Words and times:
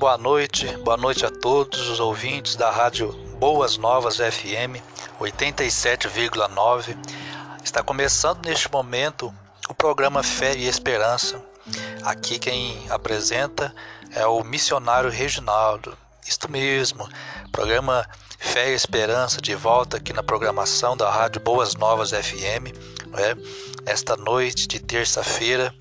boa 0.00 0.16
noite, 0.16 0.66
boa 0.78 0.96
noite 0.96 1.26
a 1.26 1.30
todos 1.30 1.90
os 1.90 2.00
ouvintes 2.00 2.56
da 2.56 2.70
Rádio 2.70 3.12
Boas 3.38 3.76
Novas 3.76 4.16
FM 4.16 4.80
87,9. 5.20 6.96
Está 7.62 7.82
começando 7.82 8.46
neste 8.46 8.72
momento 8.72 9.30
o 9.68 9.74
programa 9.74 10.22
Fé 10.22 10.56
e 10.56 10.66
Esperança. 10.66 11.44
Aqui 12.02 12.38
quem 12.38 12.82
apresenta 12.88 13.74
é 14.14 14.26
o 14.26 14.42
missionário 14.42 15.10
Reginaldo. 15.10 15.94
Isto 16.26 16.50
mesmo, 16.50 17.06
programa 17.52 18.08
Fé 18.38 18.70
e 18.70 18.74
Esperança 18.74 19.38
de 19.38 19.54
volta 19.54 19.98
aqui 19.98 20.14
na 20.14 20.22
programação 20.22 20.96
da 20.96 21.10
Rádio 21.10 21.42
Boas 21.42 21.74
Novas 21.74 22.12
FM, 22.12 22.72
é? 23.18 23.36
esta 23.84 24.16
noite 24.16 24.66
de 24.66 24.80
terça-feira, 24.80 25.74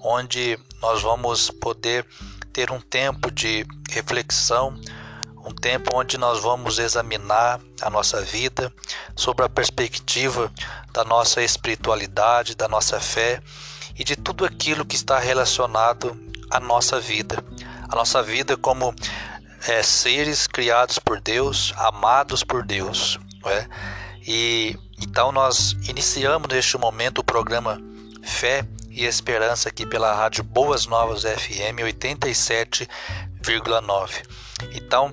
onde 0.00 0.56
nós 0.80 1.02
vamos 1.02 1.50
poder 1.50 2.06
ter 2.54 2.70
um 2.70 2.80
tempo 2.80 3.32
de 3.32 3.66
reflexão, 3.90 4.78
um 5.44 5.52
tempo 5.52 5.90
onde 5.92 6.16
nós 6.16 6.40
vamos 6.40 6.78
examinar 6.78 7.60
a 7.82 7.90
nossa 7.90 8.22
vida 8.22 8.72
sobre 9.16 9.44
a 9.44 9.48
perspectiva 9.48 10.50
da 10.92 11.04
nossa 11.04 11.42
espiritualidade, 11.42 12.54
da 12.54 12.68
nossa 12.68 13.00
fé 13.00 13.42
e 13.98 14.04
de 14.04 14.14
tudo 14.14 14.44
aquilo 14.44 14.84
que 14.84 14.94
está 14.94 15.18
relacionado 15.18 16.16
à 16.48 16.60
nossa 16.60 17.00
vida. 17.00 17.44
A 17.88 17.96
nossa 17.96 18.22
vida 18.22 18.56
como 18.56 18.94
é, 19.66 19.82
seres 19.82 20.46
criados 20.46 21.00
por 21.00 21.20
Deus, 21.20 21.74
amados 21.76 22.44
por 22.44 22.64
Deus. 22.64 23.18
É? 23.46 23.66
E 24.26 24.78
então 25.02 25.32
nós 25.32 25.72
iniciamos 25.88 26.48
neste 26.48 26.78
momento 26.78 27.18
o 27.18 27.24
programa 27.24 27.80
Fé 28.22 28.64
e 28.94 29.04
Esperança 29.04 29.68
aqui 29.68 29.84
pela 29.84 30.14
rádio 30.14 30.44
Boas 30.44 30.86
Novas 30.86 31.22
FM 31.22 31.80
87,9. 31.82 34.22
Então, 34.72 35.12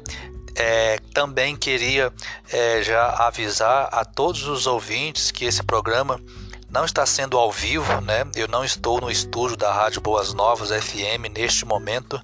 é, 0.55 0.99
também 1.13 1.55
queria 1.55 2.11
é, 2.51 2.83
já 2.83 3.07
avisar 3.25 3.89
a 3.91 4.03
todos 4.05 4.47
os 4.47 4.67
ouvintes 4.67 5.31
que 5.31 5.45
esse 5.45 5.63
programa 5.63 6.21
não 6.69 6.85
está 6.85 7.03
sendo 7.05 7.37
ao 7.37 7.51
vivo, 7.51 7.99
né? 8.01 8.25
Eu 8.35 8.47
não 8.47 8.63
estou 8.63 9.01
no 9.01 9.11
estúdio 9.11 9.57
da 9.57 9.73
Rádio 9.73 9.99
Boas 9.99 10.33
Novas 10.33 10.69
FM 10.69 11.27
neste 11.35 11.65
momento. 11.65 12.21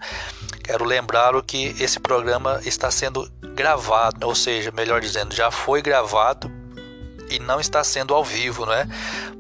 Quero 0.64 0.86
lembrá-lo 0.86 1.44
que 1.44 1.76
esse 1.80 2.00
programa 2.00 2.62
está 2.64 2.90
sendo 2.92 3.30
gravado, 3.56 4.26
ou 4.26 4.36
seja, 4.36 4.72
melhor 4.72 5.02
dizendo, 5.02 5.36
já 5.36 5.52
foi 5.52 5.82
gravado 5.82 6.50
e 7.30 7.40
não 7.40 7.60
está 7.60 7.84
sendo 7.84 8.14
ao 8.14 8.24
vivo, 8.24 8.66
né? 8.66 8.88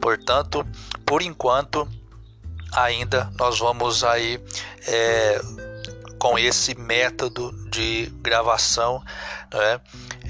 Portanto, 0.02 0.68
por 1.06 1.22
enquanto, 1.22 1.88
ainda 2.72 3.32
nós 3.38 3.60
vamos 3.60 4.04
aí 4.04 4.40
é, 4.88 5.40
com 6.20 6.38
esse 6.38 6.76
método 6.76 7.52
de 7.70 8.12
gravação, 8.22 9.04
né, 9.54 9.80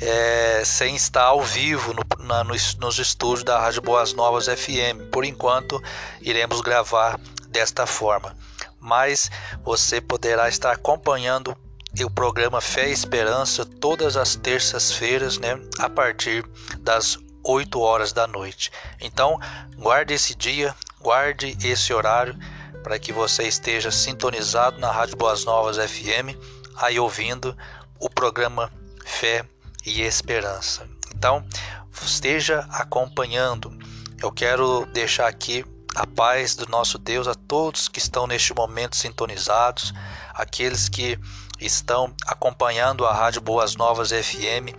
é, 0.01 0.63
sem 0.65 0.95
estar 0.95 1.23
ao 1.23 1.41
vivo 1.41 1.93
no, 1.93 2.03
na, 2.25 2.43
nos, 2.43 2.75
nos 2.75 2.99
estúdios 2.99 3.43
da 3.43 3.59
Rádio 3.59 3.81
Boas 3.81 4.13
Novas 4.13 4.45
FM. 4.45 5.09
Por 5.11 5.25
enquanto, 5.25 5.81
iremos 6.21 6.61
gravar 6.61 7.19
desta 7.47 7.85
forma, 7.85 8.35
mas 8.79 9.31
você 9.63 10.01
poderá 10.01 10.49
estar 10.49 10.71
acompanhando 10.71 11.57
o 12.03 12.11
programa 12.11 12.61
Fé 12.61 12.89
e 12.89 12.93
Esperança 12.93 13.65
todas 13.65 14.17
as 14.17 14.35
terças-feiras, 14.35 15.37
né, 15.39 15.59
a 15.79 15.89
partir 15.89 16.45
das 16.79 17.17
8 17.43 17.79
horas 17.79 18.11
da 18.11 18.27
noite. 18.27 18.71
Então, 18.99 19.39
guarde 19.77 20.13
esse 20.13 20.35
dia, 20.35 20.75
guarde 21.07 21.57
esse 21.63 21.93
horário 21.93 22.37
para 22.83 22.99
que 22.99 23.13
você 23.13 23.43
esteja 23.43 23.89
sintonizado 23.89 24.77
na 24.77 24.91
Rádio 24.91 25.15
Boas 25.15 25.45
Novas 25.45 25.77
FM, 25.77 26.35
aí 26.75 26.99
ouvindo 26.99 27.57
o 27.97 28.09
programa 28.09 28.69
Fé 29.05 29.45
e 29.85 30.01
Esperança. 30.01 30.85
Então, 31.15 31.45
esteja 32.03 32.67
acompanhando. 32.69 33.71
Eu 34.21 34.33
quero 34.33 34.85
deixar 34.87 35.27
aqui 35.27 35.63
a 35.95 36.05
paz 36.05 36.55
do 36.55 36.67
nosso 36.67 36.97
Deus 36.97 37.25
a 37.25 37.33
todos 37.33 37.87
que 37.87 37.99
estão 37.99 38.27
neste 38.27 38.53
momento 38.53 38.97
sintonizados, 38.97 39.93
aqueles 40.33 40.89
que 40.89 41.17
estão 41.57 42.13
acompanhando 42.25 43.05
a 43.05 43.13
Rádio 43.13 43.39
Boas 43.39 43.77
Novas 43.77 44.09
FM 44.09 44.75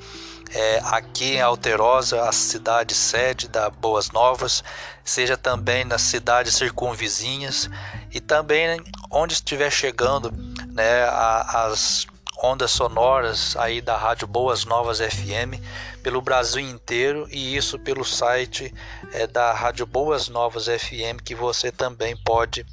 é, 0.54 0.80
aqui 0.84 1.36
em 1.36 1.40
Alterosa, 1.40 2.28
a 2.28 2.32
cidade 2.32 2.94
sede 2.94 3.48
da 3.48 3.68
Boas 3.70 4.10
Novas, 4.10 4.64
seja 5.04 5.36
também 5.36 5.84
nas 5.84 6.02
cidades 6.02 6.54
circunvizinhas 6.54 7.68
e 8.12 8.20
também 8.20 8.82
onde 9.10 9.34
estiver 9.34 9.70
chegando 9.70 10.32
né, 10.72 11.04
as 11.04 12.06
ondas 12.42 12.70
sonoras 12.70 13.56
aí 13.56 13.80
da 13.80 13.96
Rádio 13.96 14.28
Boas 14.28 14.64
Novas 14.64 14.98
FM 14.98 15.60
pelo 16.02 16.22
Brasil 16.22 16.62
inteiro 16.62 17.26
e 17.30 17.56
isso 17.56 17.78
pelo 17.78 18.04
site 18.04 18.72
é, 19.12 19.26
da 19.26 19.52
Rádio 19.52 19.84
Boas 19.86 20.28
Novas 20.28 20.66
FM 20.66 21.20
que 21.24 21.34
você 21.34 21.72
também 21.72 22.16
pode 22.16 22.64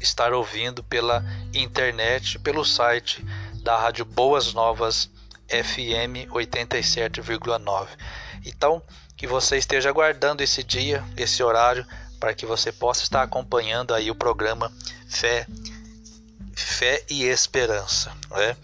estar 0.00 0.32
ouvindo 0.34 0.84
pela 0.84 1.24
internet, 1.54 2.38
pelo 2.38 2.64
site 2.64 3.24
da 3.62 3.78
Rádio 3.78 4.04
Boas 4.04 4.52
Novas 4.52 5.10
FM 5.48 6.30
87,9. 6.30 7.88
Então, 8.44 8.82
que 9.16 9.26
você 9.26 9.56
esteja 9.56 9.88
aguardando 9.88 10.42
esse 10.42 10.62
dia, 10.62 11.02
esse 11.16 11.42
horário, 11.42 11.86
para 12.20 12.34
que 12.34 12.46
você 12.46 12.72
possa 12.72 13.02
estar 13.02 13.22
acompanhando 13.22 13.94
aí 13.94 14.10
o 14.10 14.14
programa 14.14 14.72
Fé, 15.08 15.46
Fé 16.54 17.02
e 17.08 17.24
Esperança. 17.24 18.12
Né? 18.30 18.56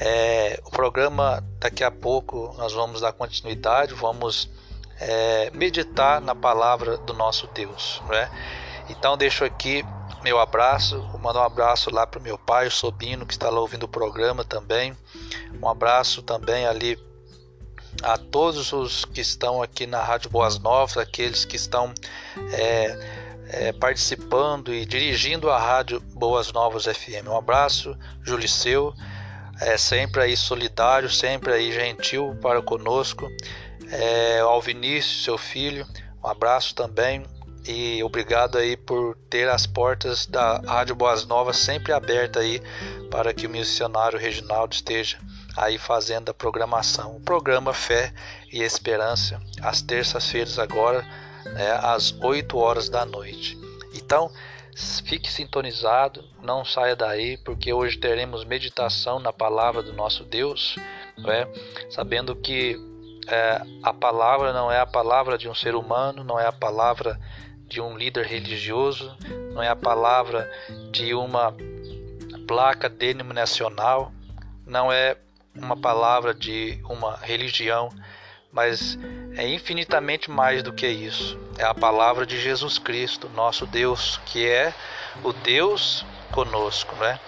É, 0.00 0.60
o 0.64 0.70
programa 0.70 1.42
daqui 1.58 1.82
a 1.82 1.90
pouco 1.90 2.54
nós 2.58 2.72
vamos 2.72 3.00
dar 3.00 3.12
continuidade, 3.12 3.94
vamos 3.94 4.50
é, 5.00 5.50
meditar 5.52 6.20
na 6.20 6.34
palavra 6.34 6.96
do 6.98 7.12
nosso 7.12 7.46
Deus. 7.48 8.02
Né? 8.08 8.30
Então 8.88 9.16
deixo 9.16 9.44
aqui 9.44 9.84
meu 10.26 10.40
abraço, 10.40 11.00
vou 11.12 11.20
mandar 11.20 11.42
um 11.42 11.44
abraço 11.44 11.88
lá 11.88 12.04
para 12.04 12.18
o 12.18 12.22
meu 12.22 12.36
pai, 12.36 12.66
o 12.66 12.70
Sobino, 12.70 13.24
que 13.24 13.32
está 13.32 13.48
lá 13.48 13.60
ouvindo 13.60 13.84
o 13.84 13.88
programa 13.88 14.44
também. 14.44 14.92
Um 15.62 15.68
abraço 15.68 16.20
também 16.20 16.66
ali 16.66 16.98
a 18.02 18.18
todos 18.18 18.72
os 18.72 19.04
que 19.04 19.20
estão 19.20 19.62
aqui 19.62 19.86
na 19.86 20.02
Rádio 20.02 20.28
Boas 20.28 20.58
Novas, 20.58 20.96
aqueles 20.96 21.44
que 21.44 21.54
estão 21.54 21.94
é, 22.52 22.98
é, 23.50 23.72
participando 23.72 24.74
e 24.74 24.84
dirigindo 24.84 25.48
a 25.48 25.60
Rádio 25.60 26.00
Boas 26.00 26.52
Novas 26.52 26.86
FM. 26.86 27.28
Um 27.28 27.36
abraço, 27.36 27.96
Juliceu, 28.20 28.92
é, 29.60 29.78
sempre 29.78 30.22
aí 30.22 30.36
solidário, 30.36 31.08
sempre 31.08 31.52
aí 31.52 31.72
gentil 31.72 32.36
para 32.42 32.60
conosco. 32.60 33.28
É, 33.92 34.40
ao 34.40 34.60
Vinícius, 34.60 35.22
seu 35.22 35.38
filho, 35.38 35.86
um 36.20 36.26
abraço 36.26 36.74
também 36.74 37.24
e 37.66 38.02
obrigado 38.04 38.58
aí 38.58 38.76
por 38.76 39.16
ter 39.28 39.48
as 39.48 39.66
portas 39.66 40.26
da 40.26 40.58
Rádio 40.58 40.94
Boas 40.94 41.26
Novas 41.26 41.56
sempre 41.56 41.92
abertas 41.92 42.42
aí 42.42 42.62
para 43.10 43.34
que 43.34 43.46
o 43.46 43.50
missionário 43.50 44.18
Reginaldo 44.18 44.74
esteja 44.74 45.18
aí 45.56 45.78
fazendo 45.78 46.30
a 46.30 46.34
programação. 46.34 47.16
O 47.16 47.20
programa 47.20 47.72
Fé 47.72 48.12
e 48.52 48.62
Esperança, 48.62 49.40
às 49.60 49.82
terças-feiras 49.82 50.58
agora, 50.58 51.02
né, 51.44 51.72
às 51.82 52.12
8 52.20 52.56
horas 52.56 52.88
da 52.88 53.04
noite. 53.04 53.58
Então, 53.94 54.30
fique 55.04 55.32
sintonizado, 55.32 56.22
não 56.42 56.64
saia 56.64 56.94
daí, 56.94 57.38
porque 57.38 57.72
hoje 57.72 57.96
teremos 57.96 58.44
meditação 58.44 59.18
na 59.18 59.32
palavra 59.32 59.82
do 59.82 59.92
nosso 59.92 60.22
Deus, 60.24 60.76
né, 61.18 61.48
sabendo 61.90 62.36
que 62.36 62.76
é, 63.28 63.60
a 63.82 63.92
palavra 63.92 64.52
não 64.52 64.70
é 64.70 64.78
a 64.78 64.86
palavra 64.86 65.36
de 65.36 65.48
um 65.48 65.54
ser 65.54 65.74
humano, 65.74 66.22
não 66.22 66.38
é 66.38 66.46
a 66.46 66.52
palavra 66.52 67.18
de 67.66 67.80
um 67.80 67.96
líder 67.96 68.26
religioso, 68.26 69.16
não 69.52 69.62
é 69.62 69.68
a 69.68 69.76
palavra 69.76 70.50
de 70.90 71.14
uma 71.14 71.54
placa 72.46 72.88
denominacional, 72.88 74.12
não 74.66 74.92
é 74.92 75.16
uma 75.54 75.76
palavra 75.76 76.34
de 76.34 76.78
uma 76.88 77.16
religião, 77.16 77.88
mas 78.52 78.98
é 79.36 79.48
infinitamente 79.48 80.30
mais 80.30 80.62
do 80.62 80.72
que 80.72 80.86
isso. 80.86 81.38
É 81.58 81.64
a 81.64 81.74
palavra 81.74 82.24
de 82.24 82.40
Jesus 82.40 82.78
Cristo, 82.78 83.28
nosso 83.30 83.66
Deus, 83.66 84.20
que 84.26 84.46
é 84.46 84.72
o 85.22 85.32
Deus 85.32 86.04
conosco, 86.32 86.94
né? 86.96 87.18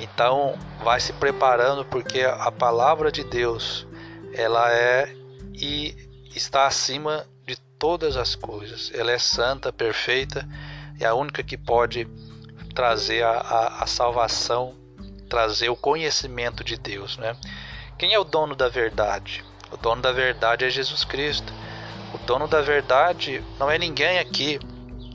Então, 0.00 0.58
vai 0.82 0.98
se 1.00 1.12
preparando 1.12 1.84
porque 1.84 2.22
a 2.22 2.50
palavra 2.50 3.12
de 3.12 3.22
Deus, 3.22 3.86
ela 4.32 4.72
é 4.72 5.14
e 5.54 5.94
está 6.34 6.66
acima 6.66 7.26
todas 7.78 8.16
as 8.16 8.34
coisas. 8.34 8.90
Ela 8.94 9.12
é 9.12 9.18
santa, 9.18 9.72
perfeita, 9.72 10.48
é 10.98 11.04
a 11.04 11.14
única 11.14 11.42
que 11.42 11.56
pode 11.56 12.06
trazer 12.74 13.22
a, 13.22 13.30
a, 13.30 13.84
a 13.84 13.86
salvação, 13.86 14.74
trazer 15.28 15.68
o 15.68 15.76
conhecimento 15.76 16.62
de 16.62 16.76
Deus. 16.76 17.16
Né? 17.16 17.36
Quem 17.98 18.12
é 18.12 18.18
o 18.18 18.24
dono 18.24 18.54
da 18.54 18.68
verdade? 18.68 19.44
O 19.70 19.76
dono 19.76 20.02
da 20.02 20.12
verdade 20.12 20.64
é 20.64 20.70
Jesus 20.70 21.04
Cristo. 21.04 21.52
O 22.14 22.18
dono 22.18 22.46
da 22.46 22.60
verdade 22.60 23.42
não 23.58 23.70
é 23.70 23.78
ninguém 23.78 24.18
aqui, 24.18 24.60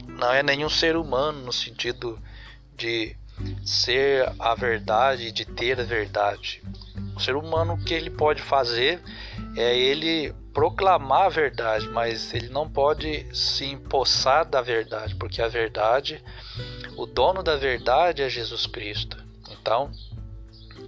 não 0.08 0.32
é 0.32 0.44
nenhum 0.44 0.70
ser 0.70 0.96
humano 0.96 1.42
no 1.46 1.54
sentido 1.54 2.20
de 2.76 3.16
ser 3.64 4.32
a 4.38 4.54
verdade, 4.54 5.32
de 5.32 5.46
ter 5.46 5.80
a 5.80 5.84
verdade. 5.84 6.62
O 7.16 7.20
ser 7.20 7.36
humano 7.36 7.74
o 7.74 7.84
que 7.84 7.94
ele 7.94 8.10
pode 8.10 8.42
fazer 8.42 9.02
é 9.56 9.76
ele 9.76 10.34
proclamar 10.54 11.26
a 11.26 11.30
verdade, 11.30 11.88
mas 11.90 12.34
ele 12.34 12.50
não 12.50 12.70
pode 12.70 13.26
se 13.34 13.66
empossar 13.66 14.46
da 14.46 14.62
verdade, 14.62 15.16
porque 15.16 15.42
a 15.42 15.48
verdade, 15.48 16.22
o 16.98 17.06
dono 17.06 17.42
da 17.42 17.56
verdade 17.56 18.22
é 18.22 18.30
Jesus 18.30 18.66
Cristo. 18.66 19.18
Então, 19.50 19.92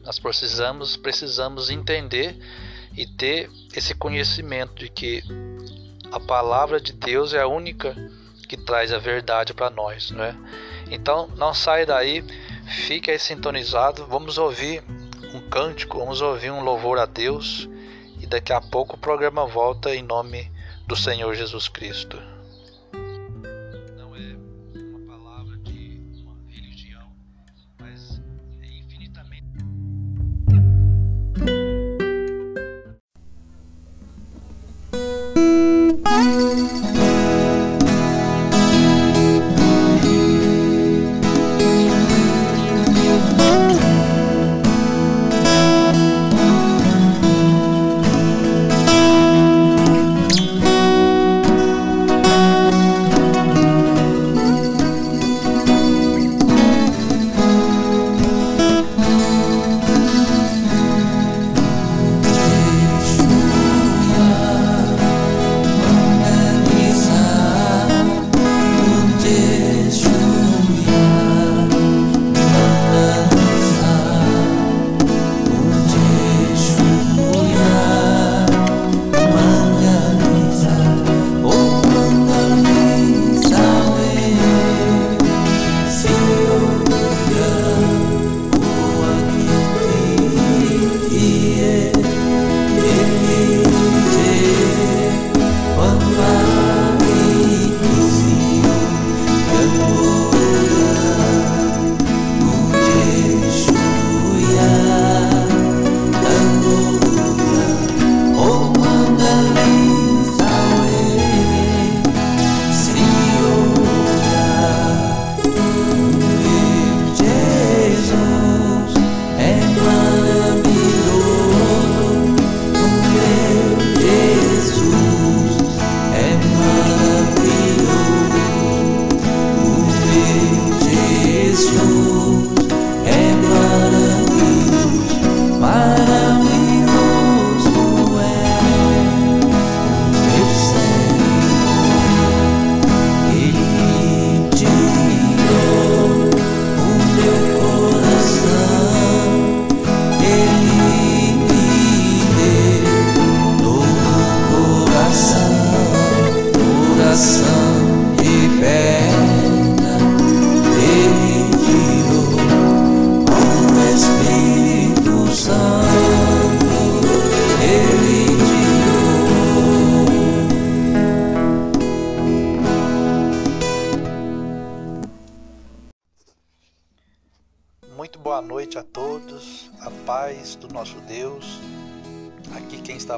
nós 0.04 0.20
precisamos 0.20 0.98
precisamos 0.98 1.70
entender 1.70 2.38
e 2.96 3.08
ter 3.08 3.50
esse 3.76 3.96
conhecimento 3.96 4.76
de 4.76 4.90
que 4.90 5.24
a 6.12 6.20
palavra 6.20 6.80
de 6.80 6.94
Deus 6.94 7.34
é 7.34 7.42
a 7.42 7.48
única 7.48 7.96
que 8.48 8.58
traz 8.58 8.92
a 8.92 9.00
verdade 9.00 9.54
para 9.54 9.70
nós, 9.70 10.12
não 10.12 10.24
é? 10.24 10.36
Então, 10.92 11.30
não 11.38 11.54
sai 11.54 11.86
daí, 11.86 12.24
fique 12.68 13.10
aí 13.10 13.18
sintonizado, 13.18 14.06
vamos 14.06 14.38
ouvir 14.38 14.84
um 15.34 15.40
cântico, 15.50 15.98
vamos 15.98 16.22
ouvir 16.22 16.52
um 16.52 16.64
louvor 16.64 17.00
a 17.00 17.06
Deus 17.06 17.68
daqui 18.34 18.52
a 18.52 18.60
pouco 18.60 18.96
o 18.96 19.00
programa 19.00 19.46
volta 19.46 19.94
em 19.94 20.02
nome 20.02 20.52
do 20.88 20.96
Senhor 20.96 21.36
Jesus 21.36 21.68
Cristo. 21.68 22.33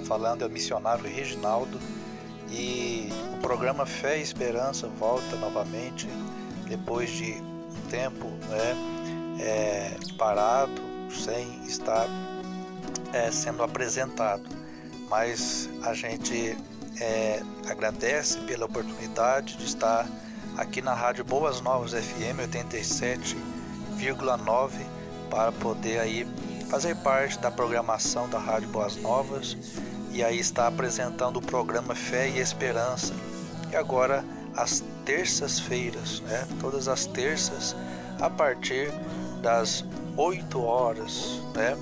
Falando 0.01 0.43
é 0.43 0.45
o 0.45 0.49
missionário 0.49 1.03
Reginaldo 1.03 1.79
e 2.49 3.09
o 3.33 3.37
programa 3.37 3.85
Fé 3.85 4.19
e 4.19 4.21
Esperança 4.21 4.87
volta 4.87 5.35
novamente 5.37 6.07
depois 6.67 7.09
de 7.09 7.33
um 7.33 7.81
tempo 7.89 8.27
né, 8.49 8.75
é, 9.39 9.97
parado, 10.17 10.81
sem 11.11 11.63
estar 11.65 12.07
é, 13.13 13.31
sendo 13.31 13.63
apresentado. 13.63 14.43
Mas 15.09 15.69
a 15.83 15.93
gente 15.93 16.57
é, 16.99 17.41
agradece 17.67 18.39
pela 18.41 18.65
oportunidade 18.65 19.55
de 19.57 19.63
estar 19.65 20.07
aqui 20.57 20.81
na 20.81 20.93
Rádio 20.93 21.25
Boas 21.25 21.61
Novas 21.61 21.93
FM 21.93 22.39
87,9 22.51 24.71
para 25.29 25.51
poder 25.51 25.99
aí 25.99 26.27
fazer 26.75 26.95
parte 26.97 27.39
da 27.39 27.49
programação 27.49 28.27
da 28.27 28.37
Rádio 28.37 28.67
Boas 28.67 28.97
Novas 28.97 29.55
e 30.11 30.21
aí 30.21 30.37
está 30.37 30.67
apresentando 30.67 31.37
o 31.37 31.41
programa 31.41 31.95
Fé 31.95 32.27
e 32.27 32.39
Esperança. 32.39 33.13
E 33.71 33.77
agora 33.77 34.25
às 34.53 34.83
terças-feiras, 35.05 36.19
né? 36.27 36.45
Todas 36.59 36.89
as 36.89 37.05
terças 37.05 37.73
a 38.19 38.29
partir 38.29 38.91
das 39.41 39.85
8 40.17 40.61
horas, 40.61 41.39
né? 41.53 41.77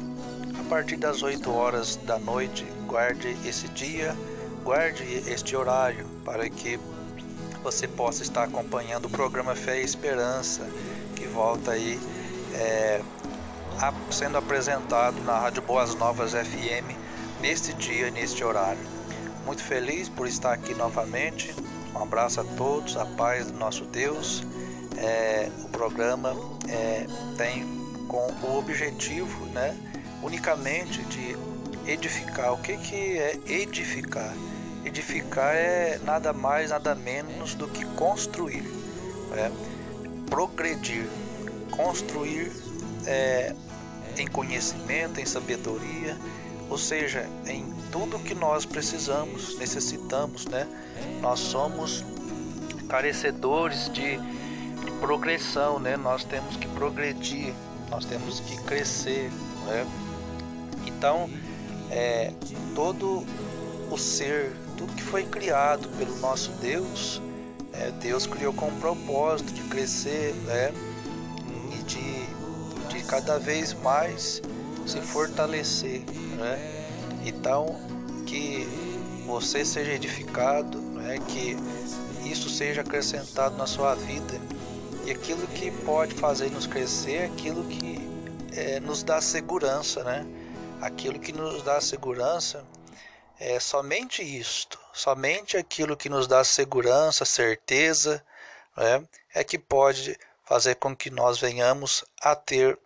A 0.59 0.69
partir 0.69 0.97
das 0.97 1.23
8 1.23 1.51
horas 1.51 1.95
da 2.05 2.19
noite, 2.19 2.63
guarde 2.85 3.35
esse 3.43 3.67
dia, 3.69 4.15
guarde 4.63 5.03
este 5.25 5.55
horário 5.55 6.05
para 6.23 6.47
que 6.47 6.79
você 7.63 7.87
possa 7.87 8.21
estar 8.21 8.43
acompanhando 8.43 9.05
o 9.05 9.09
programa 9.09 9.55
Fé 9.55 9.81
e 9.81 9.83
Esperança, 9.83 10.61
que 11.15 11.25
volta 11.25 11.71
aí 11.71 11.99
é, 12.53 13.01
sendo 14.11 14.37
apresentado 14.37 15.21
na 15.23 15.37
Rádio 15.37 15.61
Boas 15.61 15.95
Novas 15.95 16.31
FM 16.33 16.95
neste 17.41 17.73
dia, 17.73 18.09
neste 18.11 18.43
horário. 18.43 18.79
Muito 19.45 19.61
feliz 19.61 20.07
por 20.07 20.27
estar 20.27 20.53
aqui 20.53 20.73
novamente. 20.73 21.53
Um 21.93 22.03
abraço 22.03 22.41
a 22.41 22.43
todos, 22.43 22.95
a 22.95 23.05
paz 23.05 23.51
do 23.51 23.57
nosso 23.57 23.85
Deus. 23.85 24.43
É, 24.97 25.49
o 25.63 25.69
programa 25.69 26.35
é, 26.69 27.05
tem 27.37 27.65
com 28.07 28.31
o 28.43 28.57
objetivo, 28.57 29.45
né, 29.47 29.75
unicamente 30.21 31.01
de 31.03 31.35
edificar. 31.85 32.53
O 32.53 32.57
que, 32.57 32.77
que 32.77 33.17
é 33.17 33.37
edificar? 33.47 34.33
Edificar 34.85 35.53
é 35.55 35.99
nada 36.03 36.31
mais, 36.31 36.69
nada 36.69 36.95
menos 36.95 37.55
do 37.55 37.67
que 37.67 37.85
construir, 37.95 38.63
né? 39.31 39.51
progredir, 40.29 41.07
construir 41.71 42.51
é, 43.05 43.55
em 44.17 44.27
conhecimento, 44.27 45.19
em 45.19 45.25
sabedoria, 45.25 46.17
ou 46.69 46.77
seja, 46.77 47.27
em 47.45 47.73
tudo 47.91 48.17
que 48.19 48.33
nós 48.33 48.65
precisamos, 48.65 49.57
necessitamos, 49.57 50.45
né? 50.45 50.67
Nós 51.21 51.39
somos 51.39 52.03
carecedores 52.87 53.91
de 53.91 54.19
progressão, 54.99 55.79
né? 55.79 55.97
Nós 55.97 56.23
temos 56.23 56.55
que 56.55 56.67
progredir, 56.69 57.53
nós 57.89 58.05
temos 58.05 58.39
que 58.39 58.55
crescer, 58.63 59.29
né? 59.67 59.85
Então, 60.85 61.29
é, 61.91 62.31
todo 62.73 63.25
o 63.91 63.97
ser, 63.97 64.53
tudo 64.77 64.93
que 64.93 65.03
foi 65.03 65.23
criado 65.23 65.89
pelo 65.97 66.17
nosso 66.19 66.51
Deus, 66.53 67.21
é, 67.73 67.91
Deus 67.91 68.25
criou 68.25 68.53
com 68.53 68.67
o 68.67 68.75
propósito 68.79 69.53
de 69.53 69.61
crescer, 69.63 70.33
né? 70.45 70.71
Cada 73.13 73.37
vez 73.37 73.75
mais 73.75 74.41
se 74.87 74.99
fortalecer, 74.99 76.01
né? 76.35 76.57
Então, 77.23 77.79
que 78.25 78.65
você 79.23 79.63
seja 79.63 79.91
edificado, 79.91 80.79
né? 80.79 81.19
que 81.27 81.55
isso 82.27 82.49
seja 82.49 82.81
acrescentado 82.81 83.55
na 83.55 83.67
sua 83.67 83.93
vida. 83.93 84.33
E 85.05 85.11
aquilo 85.11 85.45
que 85.45 85.69
pode 85.85 86.15
fazer 86.15 86.49
nos 86.49 86.65
crescer 86.65 87.25
aquilo 87.31 87.63
que 87.65 87.99
é, 88.57 88.79
nos 88.79 89.03
dá 89.03 89.21
segurança, 89.21 90.03
né? 90.03 90.25
Aquilo 90.81 91.19
que 91.19 91.31
nos 91.31 91.61
dá 91.61 91.79
segurança 91.79 92.65
é 93.39 93.59
somente 93.59 94.23
isto, 94.23 94.79
somente 94.91 95.55
aquilo 95.55 95.95
que 95.95 96.09
nos 96.09 96.25
dá 96.25 96.43
segurança, 96.43 97.25
certeza, 97.25 98.25
né? 98.75 99.05
é 99.35 99.43
que 99.43 99.59
pode 99.59 100.17
fazer 100.43 100.75
com 100.77 100.95
que 100.95 101.11
nós 101.11 101.39
venhamos 101.39 102.03
a 102.19 102.35
ter 102.35 102.79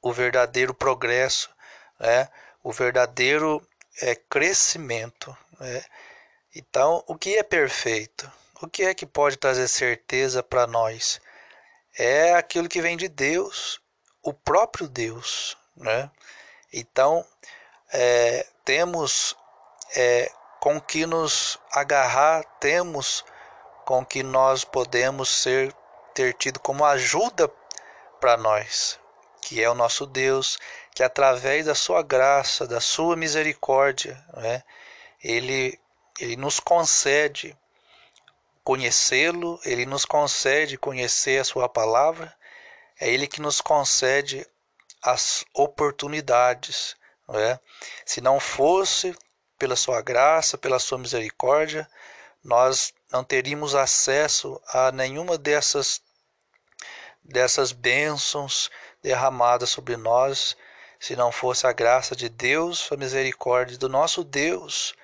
o 0.00 0.12
verdadeiro 0.12 0.74
progresso, 0.74 1.50
né? 1.98 2.28
o 2.62 2.72
verdadeiro 2.72 3.66
é, 4.00 4.14
crescimento. 4.14 5.36
Né? 5.58 5.84
Então, 6.54 7.02
o 7.06 7.16
que 7.16 7.36
é 7.36 7.42
perfeito? 7.42 8.30
O 8.60 8.68
que 8.68 8.84
é 8.84 8.94
que 8.94 9.06
pode 9.06 9.36
trazer 9.36 9.68
certeza 9.68 10.42
para 10.42 10.66
nós? 10.66 11.20
É 11.96 12.34
aquilo 12.34 12.68
que 12.68 12.82
vem 12.82 12.96
de 12.96 13.08
Deus, 13.08 13.80
o 14.22 14.32
próprio 14.32 14.88
Deus. 14.88 15.56
Né? 15.76 16.10
Então, 16.72 17.24
é, 17.92 18.46
temos 18.64 19.36
é, 19.96 20.30
com 20.60 20.80
que 20.80 21.06
nos 21.06 21.58
agarrar, 21.72 22.44
temos 22.60 23.24
com 23.84 24.04
que 24.04 24.22
nós 24.22 24.64
podemos 24.64 25.28
ser 25.28 25.74
ter 26.14 26.34
tido 26.34 26.58
como 26.58 26.84
ajuda 26.84 27.48
para 28.20 28.36
nós, 28.36 28.98
que 29.48 29.62
é 29.62 29.70
o 29.70 29.74
nosso 29.74 30.04
Deus, 30.04 30.58
que 30.94 31.02
através 31.02 31.64
da 31.64 31.74
sua 31.74 32.02
graça, 32.02 32.66
da 32.66 32.82
sua 32.82 33.16
misericórdia, 33.16 34.22
né, 34.36 34.62
ele, 35.24 35.80
ele 36.20 36.36
nos 36.36 36.60
concede 36.60 37.56
conhecê-lo, 38.62 39.58
ele 39.64 39.86
nos 39.86 40.04
concede 40.04 40.76
conhecer 40.76 41.40
a 41.40 41.44
sua 41.44 41.66
palavra, 41.66 42.36
é 43.00 43.08
ele 43.08 43.26
que 43.26 43.40
nos 43.40 43.62
concede 43.62 44.46
as 45.00 45.46
oportunidades. 45.54 46.94
Não 47.26 47.40
é? 47.40 47.58
Se 48.04 48.20
não 48.20 48.38
fosse 48.38 49.16
pela 49.58 49.76
sua 49.76 50.02
graça, 50.02 50.58
pela 50.58 50.78
sua 50.78 50.98
misericórdia, 50.98 51.88
nós 52.44 52.92
não 53.10 53.24
teríamos 53.24 53.74
acesso 53.74 54.60
a 54.68 54.92
nenhuma 54.92 55.38
dessas 55.38 56.02
dessas 57.24 57.72
bênçãos 57.72 58.70
derramadas 59.02 59.70
sobre 59.70 59.96
nós 59.96 60.56
se 61.00 61.14
não 61.14 61.30
fosse 61.30 61.66
a 61.66 61.72
graça 61.72 62.16
de 62.16 62.28
Deus, 62.28 62.90
a 62.90 62.96
misericórdia 62.96 63.78
do 63.78 63.88
nosso 63.88 64.24
Deus 64.24 64.94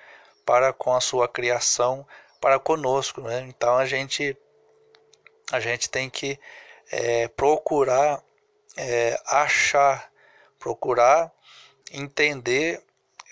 para 0.45 0.73
com 0.73 0.93
a 0.93 1.01
sua 1.01 1.27
criação, 1.27 2.05
para 2.39 2.59
conosco. 2.59 3.21
Né? 3.21 3.45
Então 3.47 3.77
a 3.77 3.85
gente, 3.85 4.37
a 5.51 5.59
gente 5.59 5.89
tem 5.89 6.09
que 6.09 6.39
é, 6.91 7.27
procurar 7.29 8.21
é, 8.77 9.19
achar, 9.25 10.11
procurar 10.59 11.31
entender 11.91 12.83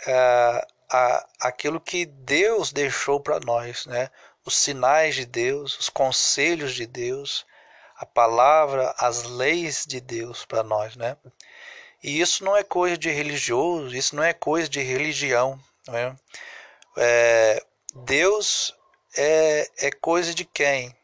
é, 0.08 0.68
a, 0.90 1.28
aquilo 1.42 1.82
que 1.82 2.06
Deus 2.06 2.72
deixou 2.72 3.20
para 3.20 3.40
nós, 3.42 3.86
né? 3.86 4.10
os 4.46 4.58
sinais 4.58 5.16
de 5.16 5.26
Deus, 5.26 5.78
os 5.78 5.90
conselhos 5.90 6.74
de 6.74 6.86
Deus, 6.86 7.46
a 8.04 8.06
palavra, 8.06 8.94
as 8.98 9.24
leis 9.24 9.86
de 9.88 10.02
Deus 10.02 10.46
para 10.46 10.62
nós. 10.62 10.96
Né? 10.96 11.18
E 12.04 12.20
isso 12.20 12.44
não 12.44 12.56
é 12.56 12.64
coisa 12.64 12.98
de 12.98 13.10
religioso, 13.10 13.96
isso 13.96 14.16
não 14.16 14.24
é 14.24 14.34
coisa 14.34 14.70
de 14.70 14.82
religião. 14.82 15.60
É? 15.88 16.14
É, 16.98 17.66
Deus 17.96 18.76
é, 19.18 19.70
é 19.78 19.92
coisa 19.92 20.34
de 20.34 20.46
quem? 20.46 20.96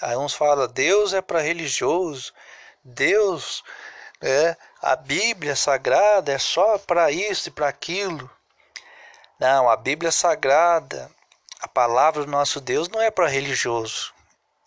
Aí 0.00 0.16
uns 0.16 0.34
falam, 0.34 0.66
Deus 0.68 1.12
é 1.12 1.20
para 1.20 1.40
religioso, 1.40 2.32
Deus, 2.82 3.62
é, 4.20 4.56
a 4.80 4.96
Bíblia 4.96 5.54
Sagrada 5.54 6.32
é 6.32 6.38
só 6.38 6.78
para 6.78 7.10
isso 7.10 7.48
e 7.48 7.52
para 7.52 7.68
aquilo. 7.68 8.28
Não, 9.38 9.68
a 9.68 9.76
Bíblia 9.76 10.10
Sagrada, 10.10 11.10
a 11.60 11.68
palavra 11.68 12.24
do 12.24 12.30
nosso 12.30 12.60
Deus 12.60 12.88
não 12.88 13.00
é 13.00 13.10
para 13.10 13.28
religioso, 13.28 14.12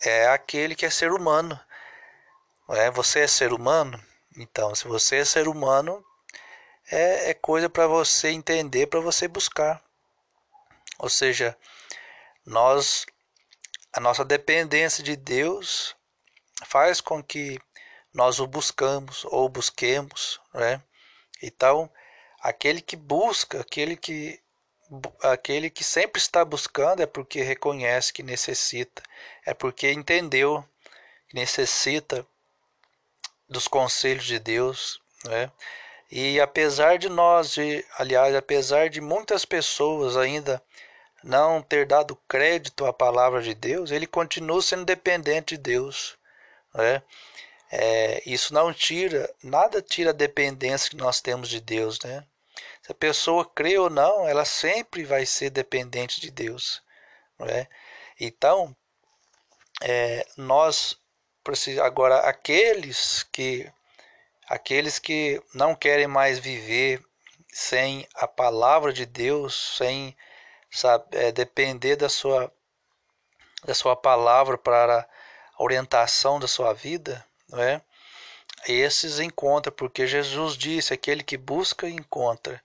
é 0.02 0.28
aquele 0.28 0.74
que 0.74 0.86
é 0.86 0.90
ser 0.90 1.12
humano. 1.12 1.58
É, 2.70 2.90
você 2.90 3.20
é 3.20 3.26
ser 3.26 3.52
humano? 3.52 4.02
Então, 4.36 4.74
se 4.74 4.86
você 4.86 5.16
é 5.16 5.24
ser 5.24 5.48
humano, 5.48 6.04
é, 6.90 7.30
é 7.30 7.34
coisa 7.34 7.68
para 7.68 7.86
você 7.86 8.28
entender, 8.28 8.86
para 8.86 9.00
você 9.00 9.28
buscar. 9.28 9.82
Ou 10.98 11.08
seja, 11.08 11.56
nós, 12.44 13.06
a 13.92 14.00
nossa 14.00 14.24
dependência 14.24 15.02
de 15.02 15.16
Deus 15.16 15.94
faz 16.64 17.00
com 17.00 17.22
que 17.22 17.58
nós 18.12 18.40
o 18.40 18.46
buscamos 18.46 19.24
ou 19.26 19.48
busquemos, 19.48 20.40
né? 20.54 20.82
Então, 21.42 21.90
aquele 22.40 22.80
que 22.80 22.96
busca, 22.96 23.60
aquele 23.60 23.96
que 23.96 24.40
aquele 25.22 25.70
que 25.70 25.82
sempre 25.82 26.20
está 26.20 26.44
buscando 26.44 27.02
é 27.02 27.06
porque 27.06 27.42
reconhece 27.42 28.12
que 28.12 28.22
necessita, 28.22 29.02
é 29.44 29.52
porque 29.52 29.90
entendeu 29.90 30.64
que 31.28 31.34
necessita 31.34 32.26
dos 33.48 33.68
conselhos 33.68 34.24
de 34.24 34.38
Deus, 34.38 35.00
né? 35.24 35.50
E 36.10 36.40
apesar 36.40 36.98
de 36.98 37.08
nós, 37.08 37.52
de, 37.52 37.84
aliás, 37.98 38.34
apesar 38.34 38.88
de 38.88 39.00
muitas 39.00 39.44
pessoas 39.44 40.16
ainda 40.16 40.62
não 41.22 41.60
ter 41.60 41.84
dado 41.86 42.14
crédito 42.28 42.86
à 42.86 42.92
palavra 42.92 43.42
de 43.42 43.54
Deus, 43.54 43.90
ele 43.90 44.06
continua 44.06 44.62
sendo 44.62 44.84
dependente 44.84 45.56
de 45.56 45.62
Deus, 45.62 46.16
né? 46.74 47.02
É, 47.70 48.22
isso 48.24 48.54
não 48.54 48.72
tira, 48.72 49.28
nada 49.42 49.82
tira 49.82 50.10
a 50.10 50.12
dependência 50.12 50.88
que 50.90 50.96
nós 50.96 51.20
temos 51.20 51.48
de 51.48 51.60
Deus, 51.60 51.98
né? 52.00 52.24
Se 52.86 52.92
a 52.92 52.94
pessoa 52.94 53.44
crê 53.44 53.76
ou 53.76 53.90
não, 53.90 54.28
ela 54.28 54.44
sempre 54.44 55.02
vai 55.02 55.26
ser 55.26 55.50
dependente 55.50 56.20
de 56.20 56.30
Deus, 56.30 56.80
não 57.36 57.44
é? 57.48 57.66
Então, 58.20 58.76
é, 59.82 60.24
nós 60.36 60.96
Agora, 61.82 62.18
aqueles 62.28 63.24
que 63.24 63.68
aqueles 64.48 65.00
que 65.00 65.42
não 65.52 65.74
querem 65.74 66.06
mais 66.06 66.38
viver 66.38 67.04
sem 67.52 68.06
a 68.14 68.28
palavra 68.28 68.92
de 68.92 69.04
Deus, 69.04 69.76
sem 69.76 70.16
sabe, 70.70 71.04
é, 71.16 71.32
depender 71.32 71.96
da 71.96 72.08
sua, 72.08 72.52
da 73.64 73.74
sua 73.74 73.96
palavra 73.96 74.56
para 74.56 75.08
a 75.56 75.62
orientação 75.62 76.38
da 76.38 76.48
sua 76.48 76.72
vida, 76.72 77.24
não 77.48 77.60
é? 77.60 77.82
Esses 78.66 79.18
encontram, 79.20 79.72
porque 79.74 80.06
Jesus 80.06 80.56
disse: 80.56 80.92
aquele 80.92 81.22
que 81.22 81.36
busca, 81.36 81.88
encontra. 81.88 82.62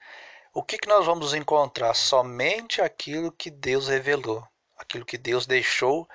O 0.53 0.61
que, 0.63 0.77
que 0.77 0.87
nós 0.87 1.05
vamos 1.05 1.33
encontrar? 1.33 1.93
Somente 1.93 2.81
aquilo 2.81 3.31
que 3.31 3.49
Deus 3.49 3.87
revelou, 3.87 4.45
aquilo 4.77 5.05
que 5.05 5.17
Deus 5.17 5.45
deixou 5.45 6.07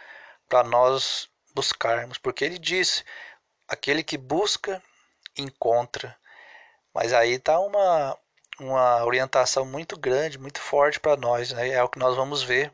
para 0.49 0.63
nós 0.63 1.29
buscarmos, 1.55 2.19
porque 2.19 2.45
ele 2.45 2.59
disse: 2.59 3.05
aquele 3.69 4.03
que 4.03 4.19
busca, 4.19 4.83
encontra. 5.37 6.17
Mas 6.93 7.13
aí 7.13 7.33
está 7.33 7.59
uma, 7.59 8.17
uma 8.59 9.05
orientação 9.05 9.65
muito 9.65 9.99
grande, 9.99 10.39
muito 10.39 10.61
forte 10.61 11.01
para 11.01 11.17
nós, 11.17 11.53
né? 11.53 11.71
é 11.71 11.83
o 11.83 11.89
que 11.89 11.99
nós 11.99 12.17
vamos 12.17 12.43
ver 12.43 12.73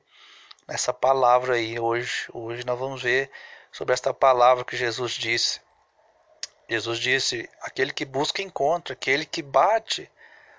nessa 0.66 0.92
palavra 0.92 1.54
aí 1.54 1.78
hoje. 1.78 2.26
Hoje 2.32 2.64
nós 2.64 2.78
vamos 2.78 3.02
ver 3.02 3.30
sobre 3.70 3.94
esta 3.94 4.12
palavra 4.14 4.64
que 4.64 4.76
Jesus 4.76 5.12
disse. 5.12 5.60
Jesus 6.72 6.98
disse: 6.98 7.50
aquele 7.60 7.92
que 7.92 8.04
busca, 8.06 8.40
encontra, 8.40 8.94
aquele 8.94 9.26
que 9.26 9.42
bate, 9.42 10.10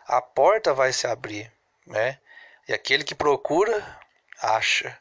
a 0.06 0.22
porta 0.22 0.72
vai 0.72 0.94
se 0.94 1.08
abrir, 1.08 1.52
né? 1.88 2.20
E 2.68 2.74
aquele 2.74 3.04
que 3.04 3.16
procura, 3.16 4.00
acha. 4.40 4.96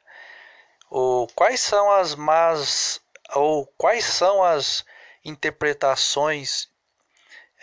Ou 0.88 1.26
quais 1.28 1.60
são 1.60 1.90
as 1.90 2.14
más 2.14 3.00
ou 3.34 3.66
quais 3.76 4.06
são 4.06 4.42
as 4.42 4.86
interpretações 5.22 6.70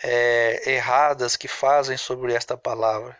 é, 0.00 0.70
erradas 0.70 1.36
que 1.36 1.48
fazem 1.48 1.96
sobre 1.96 2.32
esta 2.32 2.56
palavra? 2.56 3.18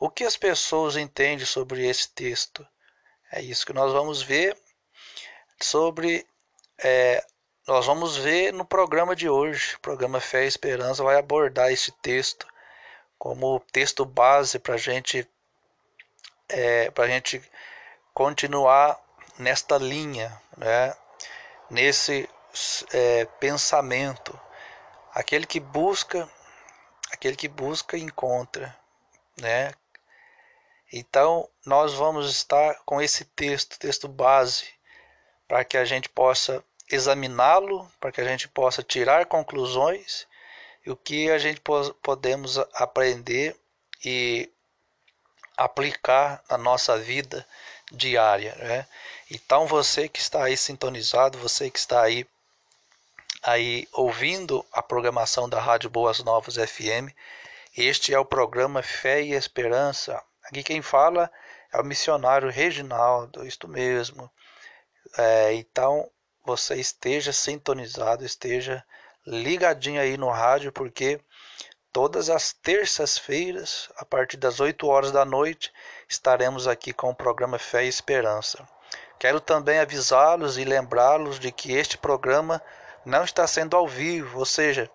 O 0.00 0.10
que 0.10 0.24
as 0.24 0.36
pessoas 0.36 0.96
entendem 0.96 1.46
sobre 1.46 1.86
esse 1.86 2.08
texto? 2.08 2.66
É 3.30 3.40
isso 3.40 3.64
que 3.64 3.72
nós 3.72 3.92
vamos 3.92 4.20
ver 4.20 4.56
sobre 5.60 6.26
é, 6.78 7.24
nós 7.66 7.86
vamos 7.86 8.16
ver 8.16 8.52
no 8.52 8.64
programa 8.64 9.16
de 9.16 9.28
hoje. 9.28 9.76
O 9.76 9.80
programa 9.80 10.20
Fé 10.20 10.44
e 10.44 10.48
Esperança 10.48 11.02
vai 11.02 11.16
abordar 11.16 11.72
esse 11.72 11.90
texto 11.92 12.46
como 13.18 13.60
texto 13.72 14.04
base 14.04 14.58
para 14.58 14.76
gente, 14.76 15.26
é, 16.48 16.92
a 16.94 17.06
gente 17.06 17.42
continuar 18.12 19.00
nesta 19.38 19.78
linha, 19.78 20.38
né? 20.58 20.94
nesse 21.70 22.28
é, 22.92 23.24
pensamento. 23.40 24.38
Aquele 25.14 25.46
que 25.46 25.58
busca, 25.58 26.28
aquele 27.12 27.36
que 27.36 27.48
busca 27.48 27.96
encontra, 27.96 28.76
né? 29.40 29.72
Então 30.92 31.48
nós 31.64 31.94
vamos 31.94 32.30
estar 32.30 32.74
com 32.84 33.00
esse 33.00 33.24
texto, 33.24 33.78
texto 33.78 34.06
base, 34.06 34.68
para 35.48 35.64
que 35.64 35.78
a 35.78 35.84
gente 35.84 36.10
possa 36.10 36.62
examiná-lo, 36.90 37.90
para 38.00 38.12
que 38.12 38.20
a 38.20 38.24
gente 38.24 38.48
possa 38.48 38.82
tirar 38.82 39.26
conclusões 39.26 40.26
e 40.84 40.90
o 40.90 40.96
que 40.96 41.30
a 41.30 41.38
gente 41.38 41.60
podemos 42.02 42.58
aprender 42.74 43.56
e 44.04 44.50
aplicar 45.56 46.42
na 46.50 46.58
nossa 46.58 46.98
vida 46.98 47.46
diária. 47.90 48.54
Né? 48.56 48.86
Então 49.30 49.66
você 49.66 50.08
que 50.08 50.20
está 50.20 50.44
aí 50.44 50.56
sintonizado, 50.56 51.38
você 51.38 51.70
que 51.70 51.78
está 51.78 52.02
aí 52.02 52.26
aí 53.42 53.86
ouvindo 53.92 54.64
a 54.72 54.82
programação 54.82 55.46
da 55.46 55.60
Rádio 55.60 55.90
Boas 55.90 56.18
Novas 56.20 56.54
FM, 56.54 57.12
este 57.76 58.14
é 58.14 58.18
o 58.18 58.24
programa 58.24 58.82
Fé 58.82 59.22
e 59.22 59.32
Esperança. 59.34 60.22
Aqui 60.44 60.62
quem 60.62 60.80
fala 60.80 61.30
é 61.70 61.78
o 61.78 61.84
missionário 61.84 62.48
Reginaldo, 62.48 63.46
isto 63.46 63.68
mesmo. 63.68 64.30
É, 65.18 65.52
então 65.54 66.10
você 66.44 66.76
esteja 66.76 67.32
sintonizado, 67.32 68.24
esteja 68.24 68.84
ligadinho 69.26 70.00
aí 70.00 70.16
no 70.16 70.28
rádio, 70.28 70.70
porque 70.70 71.20
todas 71.92 72.28
as 72.28 72.52
terças-feiras, 72.52 73.88
a 73.96 74.04
partir 74.04 74.36
das 74.36 74.60
8 74.60 74.86
horas 74.86 75.10
da 75.10 75.24
noite, 75.24 75.72
estaremos 76.08 76.68
aqui 76.68 76.92
com 76.92 77.10
o 77.10 77.14
programa 77.14 77.58
Fé 77.58 77.84
e 77.84 77.88
Esperança. 77.88 78.68
Quero 79.18 79.40
também 79.40 79.78
avisá-los 79.78 80.58
e 80.58 80.64
lembrá-los 80.64 81.38
de 81.38 81.50
que 81.50 81.72
este 81.72 81.96
programa 81.96 82.60
não 83.04 83.24
está 83.24 83.46
sendo 83.46 83.76
ao 83.76 83.88
vivo, 83.88 84.40
ou 84.40 84.44
seja, 84.44 84.90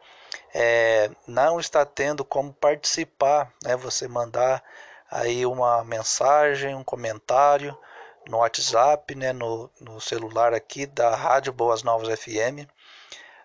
é, 0.54 1.10
não 1.26 1.60
está 1.60 1.86
tendo 1.86 2.24
como 2.24 2.54
participar, 2.54 3.52
né? 3.64 3.76
Você 3.76 4.08
mandar 4.08 4.64
aí 5.10 5.46
uma 5.46 5.84
mensagem, 5.84 6.76
um 6.76 6.84
comentário 6.84 7.78
no 8.30 8.38
WhatsApp, 8.38 9.16
né, 9.16 9.34
no, 9.34 9.70
no 9.82 10.00
celular 10.00 10.54
aqui 10.54 10.86
da 10.86 11.16
Rádio 11.16 11.52
Boas 11.52 11.82
Novas 11.82 12.08
FM. 12.20 12.70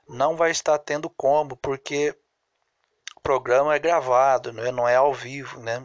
Não 0.07 0.37
vai 0.37 0.51
estar 0.51 0.79
tendo 0.79 1.09
como, 1.09 1.57
porque 1.57 2.15
o 3.17 3.21
programa 3.21 3.75
é 3.75 3.79
gravado, 3.79 4.53
né, 4.53 4.71
não 4.71 4.87
é 4.87 4.97
ao 4.97 5.15
vivo, 5.15 5.59
né? 5.61 5.83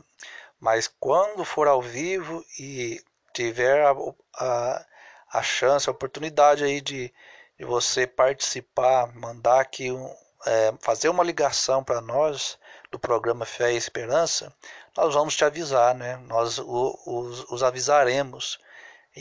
Mas 0.59 0.87
quando 0.99 1.45
for 1.45 1.69
ao 1.69 1.81
vivo 1.81 2.43
e 2.59 3.01
tiver 3.33 3.85
a, 3.85 3.95
a, 4.35 4.85
a 5.31 5.41
chance, 5.41 5.87
a 5.87 5.93
oportunidade 5.93 6.65
aí 6.65 6.81
de, 6.81 7.13
de 7.57 7.63
você 7.63 8.05
participar, 8.05 9.15
mandar 9.15 9.61
aqui 9.61 9.89
um, 9.89 10.13
é, 10.45 10.73
fazer 10.81 11.07
uma 11.07 11.23
ligação 11.23 11.81
para 11.81 12.01
nós 12.01 12.59
do 12.91 12.99
programa 12.99 13.45
Fé 13.45 13.71
e 13.71 13.77
Esperança, 13.77 14.53
nós 14.97 15.13
vamos 15.13 15.37
te 15.37 15.45
avisar, 15.45 15.95
né? 15.95 16.17
Nós 16.27 16.59
os, 16.59 17.49
os 17.49 17.63
avisaremos 17.63 18.59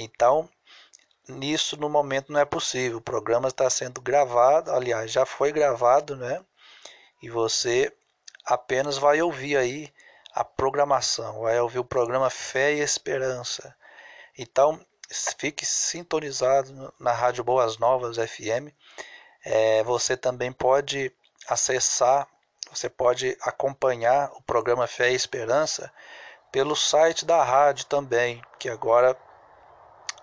então, 0.01 0.49
nisso 1.29 1.77
no 1.77 1.89
momento 1.89 2.33
não 2.33 2.41
é 2.41 2.45
possível. 2.45 2.99
O 2.99 3.03
programa 3.03 3.49
está 3.49 3.69
sendo 3.69 4.01
gravado, 4.01 4.71
aliás, 4.71 5.11
já 5.11 5.27
foi 5.27 5.51
gravado, 5.51 6.17
né? 6.17 6.41
E 7.21 7.29
você 7.29 7.93
apenas 8.47 8.97
vai 8.97 9.21
ouvir 9.21 9.57
aí 9.57 9.93
a 10.33 10.45
programação, 10.45 11.41
vai 11.41 11.61
ouvir 11.61 11.81
o 11.81 11.85
programa 11.85 12.31
Fé 12.31 12.75
e 12.75 12.81
Esperança. 12.81 13.75
Então, 14.39 14.81
fique 15.37 15.67
sintonizado 15.67 16.95
na 17.01 17.13
Rádio 17.13 17.43
Boas 17.43 17.77
Novas 17.77 18.17
FM. 18.17 18.73
É, 19.45 19.83
você 19.83 20.17
também 20.17 20.53
pode 20.53 21.13
acessar, 21.49 22.29
você 22.71 22.89
pode 22.89 23.37
acompanhar 23.43 24.31
o 24.35 24.43
programa 24.43 24.87
Fé 24.87 25.11
e 25.11 25.17
Esperança 25.17 25.93
pelo 26.53 26.77
site 26.77 27.25
da 27.25 27.43
rádio 27.43 27.87
também, 27.87 28.41
que 28.59 28.69
agora 28.69 29.17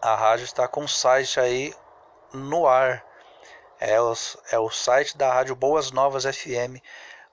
a 0.05 0.15
rádio 0.15 0.43
está 0.43 0.67
com 0.67 0.81
o 0.81 0.87
site 0.87 1.39
aí 1.39 1.73
no 2.31 2.67
ar. 2.67 3.03
É 3.79 3.99
o, 3.99 4.13
é 4.51 4.59
o 4.59 4.69
site 4.69 5.17
da 5.17 5.33
Rádio 5.33 5.55
Boas 5.55 5.89
Novas 5.89 6.25
FM. 6.25 6.79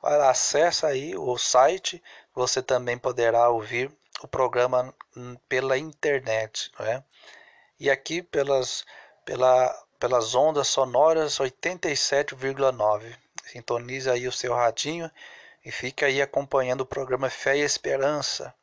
Vai 0.00 0.16
lá, 0.16 0.30
acessa 0.30 0.86
aí 0.86 1.14
o 1.14 1.36
site. 1.36 2.02
Você 2.34 2.62
também 2.62 2.96
poderá 2.96 3.50
ouvir 3.50 3.94
o 4.22 4.26
programa 4.26 4.94
pela 5.50 5.76
internet. 5.76 6.72
Né? 6.78 7.04
E 7.78 7.90
aqui 7.90 8.22
pelas, 8.22 8.86
pela, 9.22 9.70
pelas 10.00 10.34
ondas 10.34 10.68
sonoras 10.68 11.38
87,9. 11.38 13.14
Sintonize 13.44 14.08
aí 14.08 14.26
o 14.26 14.32
seu 14.32 14.54
radinho 14.54 15.10
e 15.62 15.70
fique 15.70 16.06
aí 16.06 16.22
acompanhando 16.22 16.80
o 16.80 16.86
programa 16.86 17.28
Fé 17.28 17.58
e 17.58 17.60
Esperança 17.60 18.54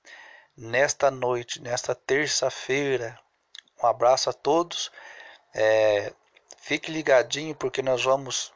nesta 0.57 1.11
noite, 1.11 1.61
nesta 1.61 1.93
terça-feira, 1.93 3.15
um 3.81 3.87
abraço 3.87 4.29
a 4.29 4.33
todos. 4.33 4.91
É, 5.53 6.13
fique 6.57 6.91
ligadinho 6.91 7.55
porque 7.55 7.81
nós 7.81 8.03
vamos 8.03 8.53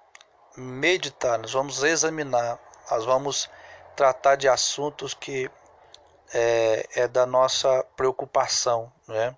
meditar, 0.55 1.39
nós 1.39 1.53
vamos 1.53 1.83
examinar, 1.83 2.59
nós 2.89 3.05
vamos 3.05 3.49
tratar 3.95 4.35
de 4.35 4.47
assuntos 4.47 5.13
que 5.13 5.49
é, 6.33 6.87
é 6.95 7.07
da 7.07 7.25
nossa 7.25 7.83
preocupação, 7.95 8.91
né? 9.07 9.35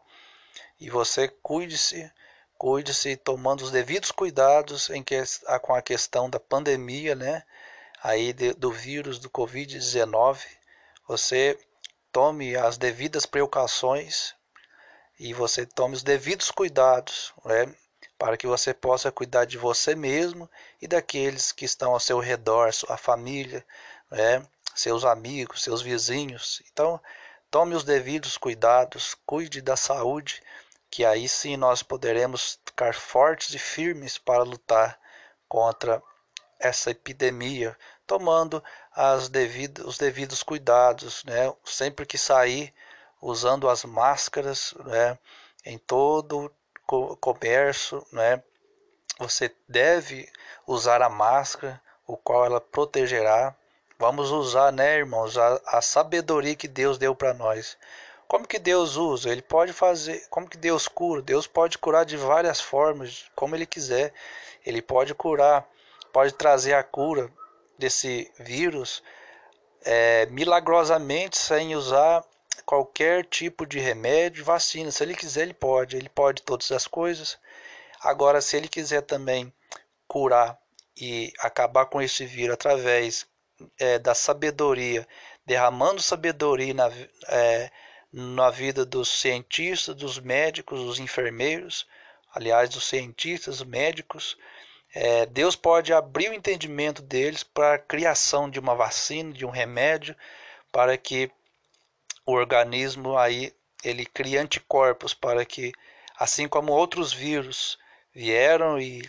E 0.79 0.89
você 0.89 1.27
cuide-se, 1.27 2.11
cuide-se 2.57 3.15
tomando 3.15 3.63
os 3.63 3.71
devidos 3.71 4.11
cuidados 4.11 4.89
em 4.89 5.03
que 5.03 5.21
com 5.61 5.73
a 5.73 5.81
questão 5.81 6.29
da 6.29 6.39
pandemia, 6.39 7.15
né? 7.15 7.43
Aí 8.03 8.33
de, 8.33 8.53
do 8.53 8.71
vírus 8.71 9.19
do 9.19 9.29
Covid-19, 9.29 10.39
você 11.07 11.57
tome 12.11 12.55
as 12.55 12.77
devidas 12.77 13.25
precauções 13.25 14.35
e 15.19 15.33
você 15.33 15.65
tome 15.65 15.95
os 15.95 16.03
devidos 16.03 16.51
cuidados 16.51 17.33
né, 17.43 17.73
para 18.17 18.37
que 18.37 18.47
você 18.47 18.73
possa 18.73 19.11
cuidar 19.11 19.45
de 19.45 19.57
você 19.57 19.95
mesmo 19.95 20.49
e 20.81 20.87
daqueles 20.87 21.51
que 21.51 21.65
estão 21.65 21.93
ao 21.93 21.99
seu 21.99 22.19
redor, 22.19 22.73
sua 22.73 22.97
família, 22.97 23.65
né, 24.11 24.45
seus 24.73 25.05
amigos, 25.05 25.63
seus 25.63 25.81
vizinhos. 25.81 26.61
Então, 26.71 26.99
tome 27.49 27.75
os 27.75 27.83
devidos 27.83 28.37
cuidados, 28.37 29.15
cuide 29.25 29.61
da 29.61 29.75
saúde, 29.75 30.41
que 30.89 31.05
aí 31.05 31.27
sim 31.27 31.57
nós 31.57 31.81
poderemos 31.81 32.59
ficar 32.65 32.93
fortes 32.93 33.53
e 33.53 33.59
firmes 33.59 34.17
para 34.17 34.43
lutar 34.43 34.99
contra 35.47 36.01
essa 36.59 36.91
epidemia, 36.91 37.77
tomando 38.07 38.63
as 38.91 39.29
devidas, 39.29 39.85
os 39.85 39.97
devidos 39.97 40.41
cuidados, 40.41 41.23
né? 41.25 41.53
Sempre 41.63 42.05
que 42.05 42.17
sair, 42.17 42.73
usando 43.25 43.67
as 43.67 43.83
máscaras 43.83 44.75
né, 44.85 45.17
em 45.65 45.79
todo 45.79 46.51
o 46.87 47.17
comércio. 47.17 48.05
Né, 48.11 48.41
você 49.17 49.51
deve 49.67 50.31
usar 50.67 51.01
a 51.01 51.09
máscara, 51.09 51.81
o 52.05 52.15
qual 52.15 52.45
ela 52.45 52.61
protegerá. 52.61 53.55
Vamos 53.97 54.29
usar, 54.29 54.71
né, 54.71 54.97
irmãos, 54.97 55.37
a, 55.37 55.59
a 55.65 55.81
sabedoria 55.81 56.55
que 56.55 56.67
Deus 56.67 56.99
deu 56.99 57.15
para 57.15 57.33
nós. 57.33 57.75
Como 58.27 58.47
que 58.47 58.59
Deus 58.59 58.95
usa? 58.95 59.29
Ele 59.29 59.41
pode 59.41 59.73
fazer. 59.73 60.27
Como 60.29 60.47
que 60.47 60.57
Deus 60.57 60.87
cura? 60.87 61.21
Deus 61.21 61.47
pode 61.47 61.77
curar 61.77 62.05
de 62.05 62.17
várias 62.17 62.61
formas, 62.61 63.25
como 63.35 63.55
Ele 63.55 63.65
quiser. 63.65 64.13
Ele 64.63 64.81
pode 64.81 65.15
curar, 65.15 65.67
pode 66.11 66.33
trazer 66.33 66.73
a 66.73 66.83
cura 66.83 67.31
desse 67.77 68.31
vírus 68.37 69.01
é, 69.83 70.25
milagrosamente 70.27 71.37
sem 71.37 71.75
usar 71.75 72.23
qualquer 72.65 73.25
tipo 73.25 73.65
de 73.65 73.79
remédio, 73.79 74.45
vacina. 74.45 74.91
Se 74.91 75.03
ele 75.03 75.15
quiser, 75.15 75.43
ele 75.43 75.53
pode. 75.53 75.97
Ele 75.97 76.09
pode 76.09 76.41
todas 76.43 76.71
as 76.71 76.87
coisas. 76.87 77.37
Agora, 77.99 78.41
se 78.41 78.55
ele 78.55 78.67
quiser 78.67 79.01
também 79.01 79.51
curar 80.07 80.57
e 80.95 81.33
acabar 81.39 81.85
com 81.87 82.01
esse 82.01 82.25
vírus 82.25 82.53
através 82.53 83.27
é, 83.79 83.99
da 83.99 84.13
sabedoria, 84.13 85.07
derramando 85.45 86.01
sabedoria 86.01 86.73
na, 86.73 86.89
é, 87.27 87.71
na 88.11 88.49
vida 88.49 88.85
dos 88.85 89.09
cientistas, 89.19 89.95
dos 89.95 90.19
médicos, 90.19 90.79
dos 90.79 90.99
enfermeiros, 90.99 91.87
aliás, 92.33 92.69
dos 92.69 92.85
cientistas, 92.85 93.61
médicos, 93.63 94.37
é, 94.93 95.25
Deus 95.25 95.55
pode 95.55 95.91
abrir 95.91 96.29
o 96.29 96.33
entendimento 96.33 97.01
deles 97.01 97.43
para 97.43 97.75
a 97.75 97.79
criação 97.79 98.49
de 98.49 98.59
uma 98.59 98.75
vacina, 98.75 99.33
de 99.33 99.45
um 99.45 99.49
remédio, 99.49 100.15
para 100.71 100.97
que 100.97 101.29
o 102.25 102.33
organismo 102.33 103.17
aí 103.17 103.53
ele 103.83 104.05
cria 104.05 104.41
anticorpos 104.41 105.13
para 105.13 105.45
que, 105.45 105.71
assim 106.17 106.47
como 106.47 106.73
outros 106.73 107.13
vírus 107.13 107.77
vieram 108.13 108.79
e 108.79 109.07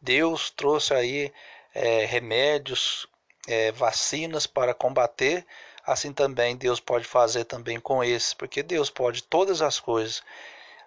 Deus 0.00 0.50
trouxe 0.50 0.92
aí 0.92 1.32
é, 1.74 2.04
remédios, 2.04 3.06
é, 3.46 3.70
vacinas 3.72 4.46
para 4.46 4.74
combater, 4.74 5.46
assim 5.86 6.12
também 6.12 6.56
Deus 6.56 6.80
pode 6.80 7.04
fazer 7.04 7.44
também 7.44 7.78
com 7.78 8.02
esses, 8.02 8.34
porque 8.34 8.62
Deus 8.62 8.90
pode 8.90 9.22
todas 9.22 9.62
as 9.62 9.78
coisas. 9.78 10.22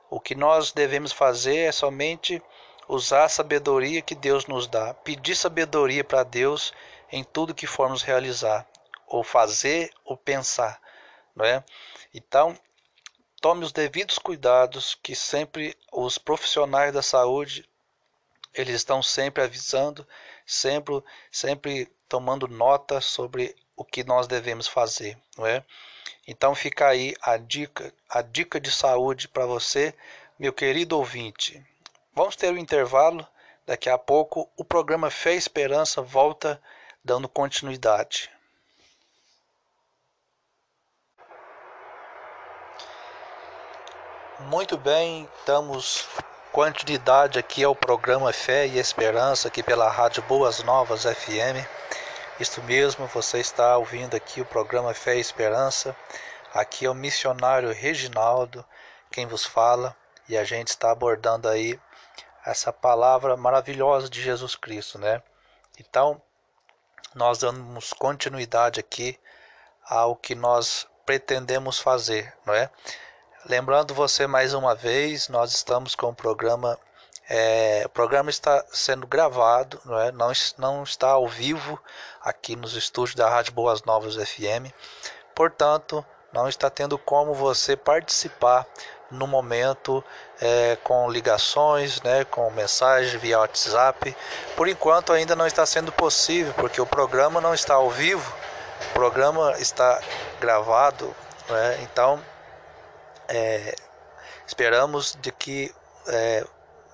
O 0.10 0.20
que 0.20 0.36
nós 0.36 0.72
devemos 0.72 1.12
fazer 1.12 1.58
é 1.58 1.72
somente 1.72 2.42
usar 2.88 3.24
a 3.24 3.30
sabedoria 3.30 4.02
que 4.02 4.14
Deus 4.14 4.46
nos 4.46 4.68
dá, 4.68 4.94
pedir 4.94 5.36
sabedoria 5.36 6.04
para 6.04 6.24
Deus 6.24 6.74
em 7.12 7.24
tudo 7.24 7.56
que 7.56 7.66
formos 7.66 8.04
realizar, 8.04 8.68
ou 9.08 9.24
fazer 9.24 9.92
ou 10.04 10.18
pensar, 10.18 10.80
não 11.36 11.46
é? 11.46 11.64
Então, 12.14 12.58
tome 13.40 13.66
os 13.66 13.72
devidos 13.72 14.18
cuidados 14.18 14.96
que 15.02 15.16
sempre 15.16 15.78
os 15.92 16.18
profissionais 16.18 16.94
da 16.94 17.02
saúde 17.02 17.68
eles 18.54 18.76
estão 18.76 19.02
sempre 19.02 19.44
avisando, 19.44 20.06
sempre, 20.46 21.02
sempre 21.32 21.92
tomando 22.08 22.48
nota 22.48 23.00
sobre 23.00 23.56
o 23.76 23.86
que 23.86 24.04
nós 24.04 24.28
devemos 24.28 24.68
fazer, 24.68 25.18
não 25.38 25.48
é? 25.48 25.64
Então 26.28 26.54
fica 26.54 26.88
aí 26.88 27.16
a 27.22 27.38
dica, 27.38 27.94
a 28.10 28.22
dica 28.22 28.60
de 28.60 28.72
saúde 28.72 29.28
para 29.28 29.46
você, 29.46 29.94
meu 30.38 30.54
querido 30.54 30.98
ouvinte. 30.98 31.66
Vamos 32.14 32.36
ter 32.36 32.52
um 32.54 32.58
intervalo, 32.58 33.26
daqui 33.66 33.90
a 33.90 33.98
pouco 33.98 34.50
o 34.58 34.66
programa 34.66 35.10
Fé 35.10 35.34
e 35.34 35.38
Esperança 35.38 36.02
volta 36.02 36.62
dando 37.04 37.28
continuidade. 37.28 38.30
Muito 44.48 44.78
bem, 44.78 45.30
estamos 45.40 46.08
Continuidade 46.52 47.40
aqui 47.40 47.64
é 47.64 47.68
o 47.68 47.76
programa 47.76 48.34
Fé 48.34 48.68
e 48.68 48.78
Esperança 48.78 49.48
aqui 49.48 49.64
pela 49.64 49.90
Rádio 49.90 50.22
Boas 50.24 50.62
Novas 50.64 51.04
FM. 51.04 51.66
Isto 52.40 52.62
mesmo, 52.64 53.08
você 53.08 53.40
está 53.40 53.78
ouvindo 53.78 54.16
aqui 54.16 54.42
o 54.42 54.46
programa 54.46 54.94
Fé 54.94 55.16
e 55.16 55.22
Esperança. 55.22 55.96
Aqui 56.54 56.86
é 56.86 56.90
o 56.90 56.94
missionário 56.94 57.72
Reginaldo 57.72 58.66
quem 59.10 59.26
vos 59.26 59.46
fala 59.46 59.96
e 60.28 60.38
a 60.38 60.44
gente 60.44 60.70
está 60.70 60.92
abordando 60.92 61.48
aí 61.48 61.80
essa 62.46 62.74
palavra 62.74 63.38
maravilhosa 63.38 64.10
de 64.10 64.22
Jesus 64.22 64.56
Cristo, 64.56 65.00
né? 65.00 65.24
Então, 65.80 66.22
nós 67.16 67.38
damos 67.38 67.94
continuidade 67.94 68.80
aqui 68.80 69.18
ao 69.86 70.16
que 70.16 70.36
nós 70.36 70.86
pretendemos 71.06 71.80
fazer, 71.80 72.34
não 72.46 72.54
é? 72.54 72.70
Lembrando 73.50 73.96
você 73.96 74.28
mais 74.28 74.54
uma 74.54 74.76
vez, 74.76 75.28
nós 75.28 75.52
estamos 75.52 75.96
com 75.96 76.10
o 76.10 76.16
programa. 76.16 76.78
É, 77.28 77.82
o 77.86 77.90
programa 77.90 78.30
está 78.30 78.64
sendo 78.72 79.08
gravado, 79.08 79.82
não, 79.84 80.00
é? 80.00 80.12
não, 80.12 80.32
não 80.60 80.84
está 80.84 81.10
ao 81.10 81.28
vivo 81.28 81.82
aqui 82.22 82.56
nos 82.56 82.76
estúdios 82.76 83.16
da 83.16 83.28
Rádio 83.28 83.54
Boas 83.54 83.82
Novas 83.82 84.16
FM. 84.16 84.72
Portanto, 85.34 86.06
não 86.32 86.48
está 86.48 86.70
tendo 86.70 87.00
como 87.00 87.34
você 87.34 87.76
participar 87.76 88.68
no 89.10 89.26
momento 89.26 90.04
é, 90.40 90.78
com 90.84 91.10
ligações, 91.10 92.00
né, 92.04 92.24
com 92.26 92.48
mensagens 92.52 93.20
via 93.20 93.40
WhatsApp. 93.40 94.16
Por 94.56 94.68
enquanto 94.68 95.14
ainda 95.14 95.36
não 95.36 95.48
está 95.48 95.66
sendo 95.66 95.92
possível, 95.92 96.54
porque 96.54 96.80
o 96.80 96.86
programa 96.86 97.42
não 97.42 97.56
está 97.56 97.74
ao 97.74 97.90
vivo, 97.90 98.32
o 98.92 98.94
programa 98.94 99.56
está 99.58 100.00
gravado, 100.40 101.14
né, 101.50 101.80
então 101.82 102.22
é, 103.32 103.74
esperamos 104.46 105.18
de 105.22 105.32
que 105.32 105.74
é, 106.08 106.46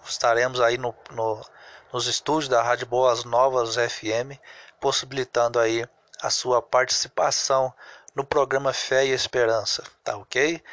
estaremos 0.06 0.62
aí 0.62 0.78
no, 0.78 0.94
no, 1.12 1.44
nos 1.92 2.06
estúdios 2.06 2.48
da 2.48 2.62
Rádio 2.62 2.86
Boas 2.86 3.24
Novas 3.24 3.76
FM, 3.76 4.40
possibilitando 4.80 5.60
aí 5.60 5.84
a 6.22 6.30
sua 6.30 6.62
participação 6.62 7.74
no 8.14 8.24
programa 8.24 8.72
Fé 8.72 9.06
e 9.06 9.12
Esperança, 9.12 9.84
tá 10.04 10.16
ok? 10.16 10.64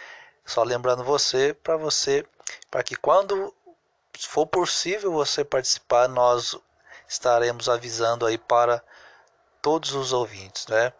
Só 0.44 0.62
lembrando 0.62 1.02
você, 1.02 1.54
para 1.54 1.78
você, 1.78 2.26
para 2.70 2.82
que 2.82 2.94
quando 2.94 3.54
for 4.18 4.46
possível 4.46 5.12
você 5.12 5.44
participar, 5.44 6.08
nós 6.08 6.54
estaremos 7.08 7.70
avisando 7.70 8.26
aí 8.26 8.36
para 8.36 8.82
todos 9.62 9.94
os 9.94 10.12
ouvintes, 10.12 10.66
né? 10.66 10.92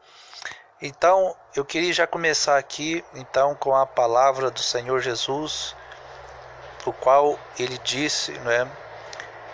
Então, 0.87 1.35
eu 1.57 1.65
queria 1.65 1.95
já 1.95 2.07
começar 2.07 2.59
aqui, 2.59 3.03
então, 3.15 3.55
com 3.55 3.75
a 3.75 3.87
palavra 3.87 4.51
do 4.51 4.61
Senhor 4.61 5.01
Jesus, 5.01 5.75
o 6.85 6.93
qual 6.93 7.39
ele 7.59 7.79
disse, 7.79 8.33
não 8.41 8.51
é? 8.51 8.71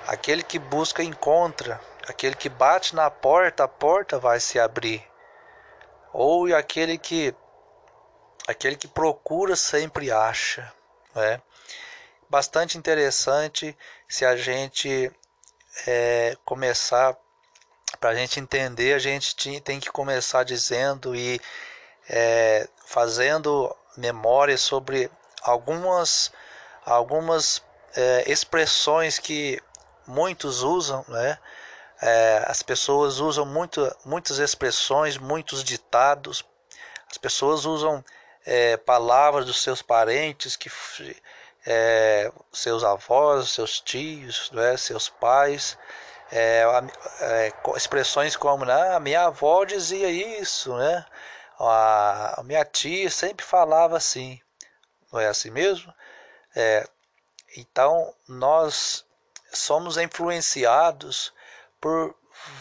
Aquele 0.08 0.42
que 0.42 0.58
busca 0.58 1.04
encontra, 1.04 1.80
aquele 2.08 2.34
que 2.34 2.48
bate 2.48 2.96
na 2.96 3.08
porta, 3.08 3.62
a 3.62 3.68
porta 3.68 4.18
vai 4.18 4.40
se 4.40 4.58
abrir. 4.58 5.08
Ou 6.12 6.52
aquele 6.52 6.98
que 6.98 7.32
aquele 8.48 8.74
que 8.74 8.88
procura 8.88 9.54
sempre 9.54 10.10
acha, 10.10 10.72
é? 11.14 11.40
Bastante 12.28 12.76
interessante 12.76 13.78
se 14.08 14.24
a 14.24 14.34
gente 14.34 15.12
é, 15.86 16.36
começar 16.44 17.16
para 18.00 18.10
a 18.10 18.14
gente 18.14 18.40
entender, 18.40 18.94
a 18.94 18.98
gente 18.98 19.60
tem 19.60 19.78
que 19.78 19.90
começar 19.90 20.42
dizendo 20.42 21.14
e 21.14 21.38
é, 22.08 22.66
fazendo 22.86 23.76
memória 23.96 24.56
sobre 24.56 25.10
algumas, 25.42 26.32
algumas 26.84 27.62
é, 27.94 28.24
expressões 28.26 29.18
que 29.18 29.62
muitos 30.06 30.62
usam, 30.62 31.04
né? 31.08 31.38
É, 32.02 32.44
as 32.46 32.62
pessoas 32.62 33.18
usam 33.18 33.44
muito, 33.44 33.94
muitas 34.06 34.38
expressões, 34.38 35.18
muitos 35.18 35.62
ditados. 35.62 36.42
As 37.10 37.18
pessoas 37.18 37.66
usam 37.66 38.02
é, 38.46 38.78
palavras 38.78 39.44
dos 39.44 39.60
seus 39.62 39.82
parentes, 39.82 40.56
que 40.56 40.70
é, 41.66 42.32
seus 42.50 42.82
avós, 42.82 43.50
seus 43.50 43.78
tios, 43.80 44.50
né, 44.52 44.78
seus 44.78 45.10
pais 45.10 45.76
é, 46.32 46.64
é, 47.20 47.52
expressões 47.76 48.36
como 48.36 48.64
né, 48.64 48.94
a 48.94 49.00
minha 49.00 49.24
avó 49.24 49.64
dizia 49.64 50.08
isso, 50.10 50.76
né? 50.76 51.04
A, 51.58 52.40
a, 52.40 52.42
minha 52.42 52.64
tia 52.64 53.10
sempre 53.10 53.44
falava 53.44 53.96
assim, 53.96 54.40
não 55.12 55.20
é 55.20 55.26
assim 55.26 55.50
mesmo? 55.50 55.92
É, 56.54 56.88
então 57.56 58.14
nós 58.28 59.04
somos 59.52 59.96
influenciados 59.98 61.32
por 61.80 62.14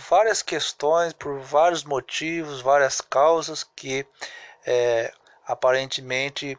várias 0.10 0.42
questões, 0.42 1.14
por 1.14 1.40
vários 1.40 1.84
motivos, 1.84 2.62
várias 2.62 3.00
causas 3.00 3.64
que 3.64 4.06
é, 4.66 5.14
aparentemente 5.46 6.58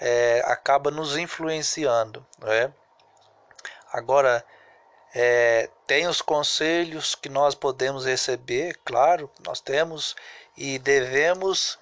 é, 0.00 0.42
acaba 0.44 0.90
nos 0.90 1.16
influenciando, 1.16 2.26
não 2.38 2.52
é? 2.52 2.72
Agora 3.92 4.44
é, 5.14 5.70
tem 5.86 6.06
os 6.06 6.20
conselhos 6.20 7.14
que 7.14 7.28
nós 7.28 7.54
podemos 7.54 8.04
receber, 8.04 8.78
claro, 8.84 9.30
nós 9.44 9.60
temos 9.60 10.14
e 10.56 10.78
devemos 10.78 11.78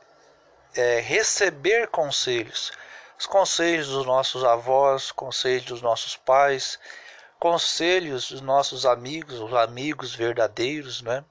é, 0.74 1.00
receber 1.00 1.88
conselhos. 1.88 2.72
Os 3.18 3.26
conselhos 3.26 3.88
dos 3.88 4.06
nossos 4.06 4.44
avós, 4.44 5.10
conselhos 5.10 5.64
dos 5.64 5.82
nossos 5.82 6.16
pais, 6.16 6.78
conselhos 7.38 8.30
dos 8.30 8.40
nossos 8.40 8.86
amigos, 8.86 9.40
os 9.40 9.54
amigos 9.54 10.14
verdadeiros, 10.14 11.02
né? 11.02 11.24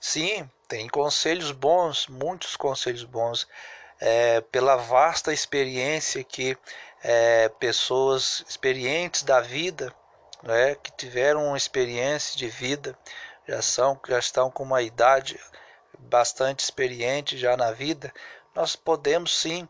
Sim, 0.00 0.48
tem 0.68 0.88
conselhos 0.88 1.50
bons, 1.50 2.06
muitos 2.06 2.56
conselhos 2.56 3.04
bons, 3.04 3.48
é, 4.00 4.40
pela 4.40 4.76
vasta 4.76 5.32
experiência 5.32 6.22
que 6.22 6.56
é, 7.02 7.48
pessoas 7.58 8.44
experientes 8.48 9.24
da 9.24 9.40
vida 9.40 9.92
né, 10.42 10.74
que 10.76 10.90
tiveram 10.92 11.46
uma 11.46 11.56
experiência 11.56 12.36
de 12.36 12.48
vida, 12.48 12.96
já 13.46 13.62
são, 13.62 13.98
já 14.08 14.18
estão 14.18 14.50
com 14.50 14.62
uma 14.62 14.82
idade 14.82 15.38
bastante 15.98 16.60
experiente 16.60 17.36
já 17.36 17.56
na 17.56 17.72
vida, 17.72 18.12
nós 18.54 18.76
podemos 18.76 19.38
sim 19.38 19.68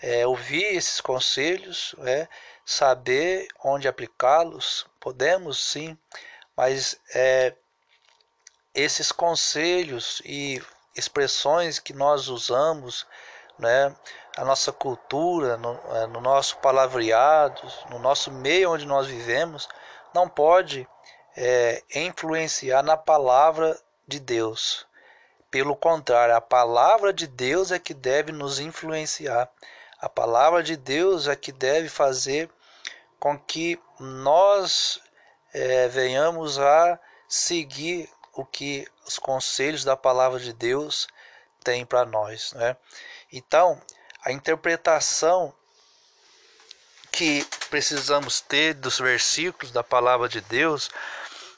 é, 0.00 0.26
ouvir 0.26 0.64
esses 0.76 1.00
conselhos, 1.00 1.94
é, 2.00 2.28
saber 2.64 3.48
onde 3.64 3.88
aplicá-los, 3.88 4.86
podemos 5.00 5.64
sim, 5.64 5.96
mas 6.56 6.98
é, 7.14 7.54
esses 8.74 9.10
conselhos 9.10 10.22
e 10.24 10.62
expressões 10.96 11.78
que 11.78 11.92
nós 11.92 12.28
usamos, 12.28 13.06
né, 13.58 13.94
a 14.36 14.44
nossa 14.44 14.72
cultura, 14.72 15.56
no, 15.56 15.80
é, 15.96 16.06
no 16.06 16.20
nosso 16.20 16.56
palavreado, 16.58 17.62
no 17.90 17.98
nosso 17.98 18.30
meio 18.30 18.72
onde 18.72 18.86
nós 18.86 19.06
vivemos, 19.06 19.68
não 20.14 20.28
pode 20.28 20.88
é, 21.36 21.82
influenciar 21.94 22.82
na 22.82 22.96
palavra 22.96 23.78
de 24.06 24.18
Deus. 24.18 24.86
Pelo 25.50 25.76
contrário, 25.76 26.34
a 26.34 26.40
palavra 26.40 27.12
de 27.12 27.26
Deus 27.26 27.72
é 27.72 27.78
que 27.78 27.94
deve 27.94 28.32
nos 28.32 28.58
influenciar. 28.58 29.50
A 30.00 30.08
palavra 30.08 30.62
de 30.62 30.76
Deus 30.76 31.26
é 31.26 31.34
que 31.34 31.52
deve 31.52 31.88
fazer 31.88 32.50
com 33.18 33.38
que 33.38 33.80
nós 33.98 35.00
é, 35.52 35.88
venhamos 35.88 36.58
a 36.58 36.98
seguir 37.28 38.08
o 38.32 38.44
que 38.44 38.86
os 39.06 39.18
conselhos 39.18 39.84
da 39.84 39.96
palavra 39.96 40.38
de 40.38 40.52
Deus 40.52 41.08
têm 41.64 41.84
para 41.84 42.04
nós. 42.04 42.52
Né? 42.52 42.76
Então, 43.32 43.80
a 44.24 44.30
interpretação 44.30 45.52
que 47.18 47.44
precisamos 47.68 48.40
ter 48.40 48.74
dos 48.74 49.00
versículos 49.00 49.72
da 49.72 49.82
palavra 49.82 50.28
de 50.28 50.40
Deus 50.40 50.88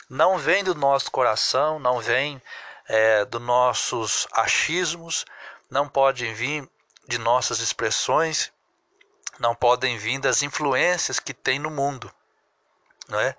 não 0.09 0.39
vem 0.39 0.65
do 0.65 0.75
nosso 0.75 1.11
coração, 1.11 1.79
não 1.79 2.01
vem 2.01 2.41
é, 2.89 3.27
dos 3.27 3.43
nossos 3.43 4.27
achismos, 4.33 5.27
não 5.69 5.87
podem 5.87 6.33
vir 6.33 6.67
de 7.07 7.19
nossas 7.19 7.61
expressões, 7.61 8.51
não 9.39 9.55
podem 9.55 9.99
vir 9.99 10.19
das 10.19 10.43
influências 10.43 11.21
que 11.21 11.35
tem 11.35 11.59
no 11.59 11.69
mundo. 11.71 12.11
Não 13.07 13.21
é? 13.21 13.37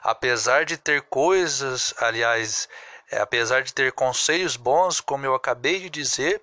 Apesar 0.00 0.64
de 0.64 0.76
ter 0.76 1.02
coisas, 1.02 1.92
aliás, 1.98 2.68
é, 3.10 3.18
apesar 3.18 3.64
de 3.64 3.74
ter 3.74 3.90
conselhos 3.90 4.56
bons, 4.56 5.00
como 5.00 5.26
eu 5.26 5.34
acabei 5.34 5.80
de 5.80 5.90
dizer, 5.90 6.40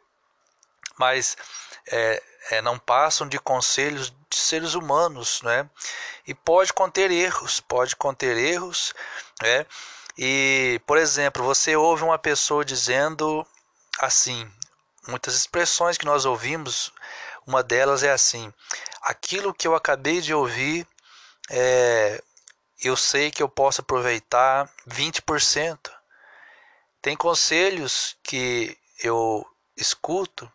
mas 0.97 1.37
é, 1.87 2.21
é, 2.49 2.61
não 2.61 2.79
passam 2.79 3.27
de 3.27 3.39
conselhos 3.39 4.13
de 4.29 4.37
seres 4.37 4.73
humanos, 4.73 5.41
né? 5.43 5.69
E 6.25 6.33
pode 6.33 6.73
conter 6.73 7.11
erros, 7.11 7.59
pode 7.59 7.95
conter 7.95 8.37
erros, 8.37 8.93
né? 9.41 9.65
E, 10.17 10.81
por 10.85 10.97
exemplo, 10.97 11.43
você 11.43 11.75
ouve 11.75 12.03
uma 12.03 12.17
pessoa 12.17 12.65
dizendo 12.65 13.45
assim, 13.99 14.49
muitas 15.07 15.35
expressões 15.35 15.97
que 15.97 16.05
nós 16.05 16.25
ouvimos, 16.25 16.91
uma 17.45 17.63
delas 17.63 18.03
é 18.03 18.11
assim: 18.11 18.51
aquilo 19.01 19.53
que 19.53 19.67
eu 19.67 19.75
acabei 19.75 20.21
de 20.21 20.33
ouvir, 20.33 20.87
é, 21.49 22.21
eu 22.83 22.95
sei 22.95 23.31
que 23.31 23.43
eu 23.43 23.49
posso 23.49 23.81
aproveitar 23.81 24.69
20%. 24.87 25.91
Tem 27.01 27.15
conselhos 27.15 28.15
que 28.23 28.77
eu 29.03 29.45
escuto 29.75 30.51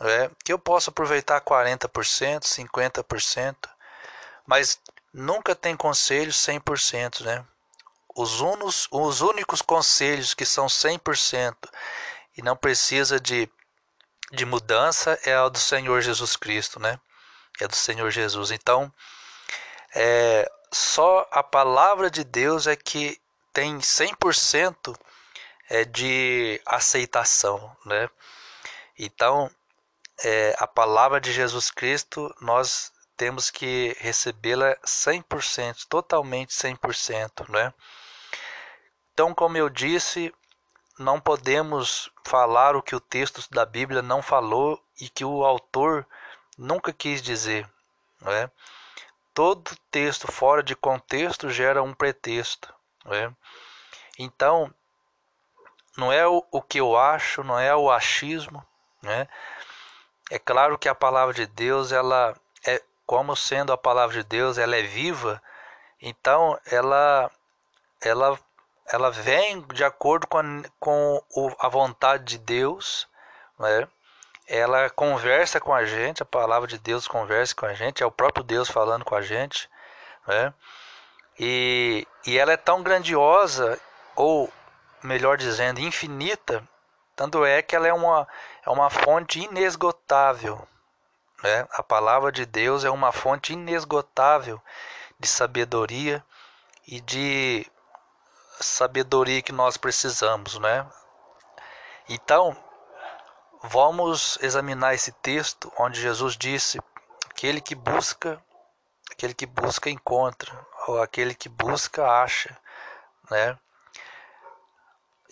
é, 0.00 0.30
que 0.44 0.52
eu 0.52 0.58
posso 0.58 0.90
aproveitar 0.90 1.40
40%, 1.40 2.42
50%, 2.42 3.56
mas 4.46 4.78
nunca 5.12 5.54
tem 5.54 5.76
conselho 5.76 6.32
100%, 6.32 7.24
né? 7.24 7.44
Os, 8.16 8.40
unos, 8.40 8.88
os 8.90 9.20
únicos 9.20 9.62
conselhos 9.62 10.34
que 10.34 10.44
são 10.44 10.66
100% 10.66 11.56
e 12.36 12.42
não 12.42 12.56
precisa 12.56 13.18
de, 13.18 13.48
de 14.32 14.44
mudança 14.44 15.18
é 15.24 15.38
o 15.40 15.50
do 15.50 15.58
Senhor 15.58 16.00
Jesus 16.00 16.36
Cristo, 16.36 16.80
né? 16.80 16.98
É 17.60 17.68
do 17.68 17.76
Senhor 17.76 18.10
Jesus. 18.10 18.50
Então, 18.50 18.92
é, 19.94 20.50
só 20.72 21.28
a 21.30 21.42
palavra 21.42 22.10
de 22.10 22.24
Deus 22.24 22.66
é 22.66 22.74
que 22.74 23.20
tem 23.52 23.78
100% 23.78 24.96
é, 25.70 25.84
de 25.84 26.60
aceitação, 26.66 27.74
né? 27.86 28.08
Então, 28.98 29.50
é, 30.22 30.54
a 30.58 30.66
palavra 30.66 31.20
de 31.20 31.32
Jesus 31.32 31.70
Cristo, 31.70 32.34
nós 32.40 32.92
temos 33.16 33.50
que 33.50 33.96
recebê-la 34.00 34.76
100%, 34.84 35.86
totalmente 35.88 36.52
100%, 36.52 37.48
né? 37.48 37.72
Então, 39.12 39.34
como 39.34 39.56
eu 39.56 39.68
disse, 39.68 40.34
não 40.98 41.20
podemos 41.20 42.10
falar 42.24 42.76
o 42.76 42.82
que 42.82 42.94
o 42.94 43.00
texto 43.00 43.48
da 43.50 43.64
Bíblia 43.64 44.02
não 44.02 44.22
falou 44.22 44.82
e 45.00 45.08
que 45.08 45.24
o 45.24 45.44
autor 45.44 46.06
nunca 46.58 46.92
quis 46.92 47.22
dizer, 47.22 47.68
né? 48.20 48.50
Todo 49.32 49.76
texto 49.90 50.30
fora 50.30 50.62
de 50.62 50.76
contexto 50.76 51.50
gera 51.50 51.82
um 51.82 51.94
pretexto, 51.94 52.72
né? 53.04 53.34
Então, 54.18 54.72
não 55.96 56.12
é 56.12 56.26
o, 56.26 56.44
o 56.50 56.62
que 56.62 56.78
eu 56.78 56.96
acho, 56.96 57.42
não 57.42 57.58
é 57.58 57.74
o 57.74 57.90
achismo, 57.90 58.64
né? 59.02 59.28
É 60.30 60.38
claro 60.38 60.78
que 60.78 60.88
a 60.88 60.94
palavra 60.94 61.34
de 61.34 61.46
Deus, 61.46 61.92
ela 61.92 62.34
é 62.66 62.82
como 63.06 63.36
sendo 63.36 63.72
a 63.72 63.78
palavra 63.78 64.14
de 64.14 64.24
Deus, 64.24 64.56
ela 64.56 64.76
é 64.76 64.82
viva, 64.82 65.42
então 66.00 66.58
ela 66.66 67.30
ela 68.00 68.38
ela 68.86 69.10
vem 69.10 69.62
de 69.68 69.84
acordo 69.84 70.26
com 70.26 70.38
a, 70.38 70.42
com 70.78 71.22
a 71.58 71.68
vontade 71.68 72.24
de 72.24 72.38
Deus, 72.38 73.08
né? 73.58 73.88
Ela 74.46 74.90
conversa 74.90 75.58
com 75.58 75.72
a 75.72 75.86
gente, 75.86 76.22
a 76.22 76.26
palavra 76.26 76.68
de 76.68 76.78
Deus 76.78 77.08
conversa 77.08 77.54
com 77.54 77.64
a 77.64 77.72
gente, 77.72 78.02
é 78.02 78.06
o 78.06 78.10
próprio 78.10 78.44
Deus 78.44 78.68
falando 78.68 79.04
com 79.04 79.14
a 79.14 79.22
gente, 79.22 79.70
né? 80.26 80.52
E, 81.38 82.06
e 82.26 82.38
ela 82.38 82.52
é 82.52 82.56
tão 82.56 82.82
grandiosa, 82.82 83.80
ou 84.14 84.52
melhor 85.02 85.36
dizendo, 85.36 85.80
infinita, 85.80 86.62
tanto 87.16 87.44
é 87.44 87.62
que 87.62 87.74
ela 87.74 87.88
é 87.88 87.92
uma, 87.92 88.28
é 88.64 88.70
uma 88.70 88.88
fonte 88.90 89.40
inesgotável. 89.40 90.66
Né? 91.42 91.66
A 91.72 91.82
palavra 91.82 92.32
de 92.32 92.46
Deus 92.46 92.84
é 92.84 92.90
uma 92.90 93.12
fonte 93.12 93.52
inesgotável 93.52 94.60
de 95.18 95.28
sabedoria 95.28 96.24
e 96.86 97.00
de 97.00 97.70
sabedoria 98.60 99.42
que 99.42 99.52
nós 99.52 99.76
precisamos, 99.76 100.58
né? 100.58 100.86
Então, 102.08 102.56
vamos 103.62 104.38
examinar 104.42 104.94
esse 104.94 105.12
texto 105.12 105.72
onde 105.78 106.00
Jesus 106.00 106.36
disse: 106.36 106.80
aquele 107.30 107.60
que 107.60 107.74
busca, 107.74 108.42
aquele 109.10 109.34
que 109.34 109.46
busca 109.46 109.90
encontra, 109.90 110.66
ou 110.86 111.02
aquele 111.02 111.34
que 111.34 111.48
busca 111.48 112.06
acha, 112.06 112.56
né? 113.30 113.58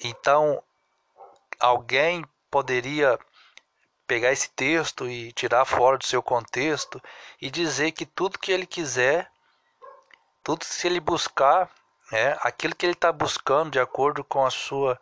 Então, 0.02 0.62
alguém 1.60 2.24
poderia 2.52 3.18
pegar 4.06 4.30
esse 4.30 4.50
texto 4.50 5.08
e 5.08 5.32
tirar 5.32 5.64
fora 5.64 5.96
do 5.96 6.04
seu 6.04 6.22
contexto 6.22 7.02
e 7.40 7.50
dizer 7.50 7.92
que 7.92 8.04
tudo 8.04 8.38
que 8.38 8.52
ele 8.52 8.66
quiser, 8.66 9.30
tudo 10.44 10.62
se 10.62 10.86
ele 10.86 11.00
buscar, 11.00 11.70
é, 12.12 12.36
aquilo 12.42 12.76
que 12.76 12.84
ele 12.84 12.92
está 12.92 13.10
buscando 13.10 13.70
de 13.70 13.80
acordo 13.80 14.22
com 14.22 14.44
a 14.44 14.50
sua, 14.50 15.00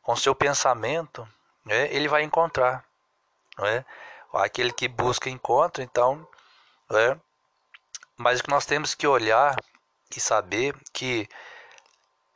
com 0.00 0.14
seu 0.14 0.32
pensamento, 0.32 1.28
é, 1.68 1.92
ele 1.92 2.06
vai 2.06 2.22
encontrar, 2.22 2.84
é? 3.58 3.84
Aquele 4.32 4.72
que 4.72 4.86
busca 4.86 5.28
encontra, 5.28 5.82
então, 5.82 6.26
é? 6.92 7.18
Mas 8.16 8.38
o 8.38 8.44
que 8.44 8.50
nós 8.50 8.64
temos 8.64 8.94
que 8.94 9.08
olhar 9.08 9.56
e 10.16 10.20
saber 10.20 10.76
que 10.92 11.28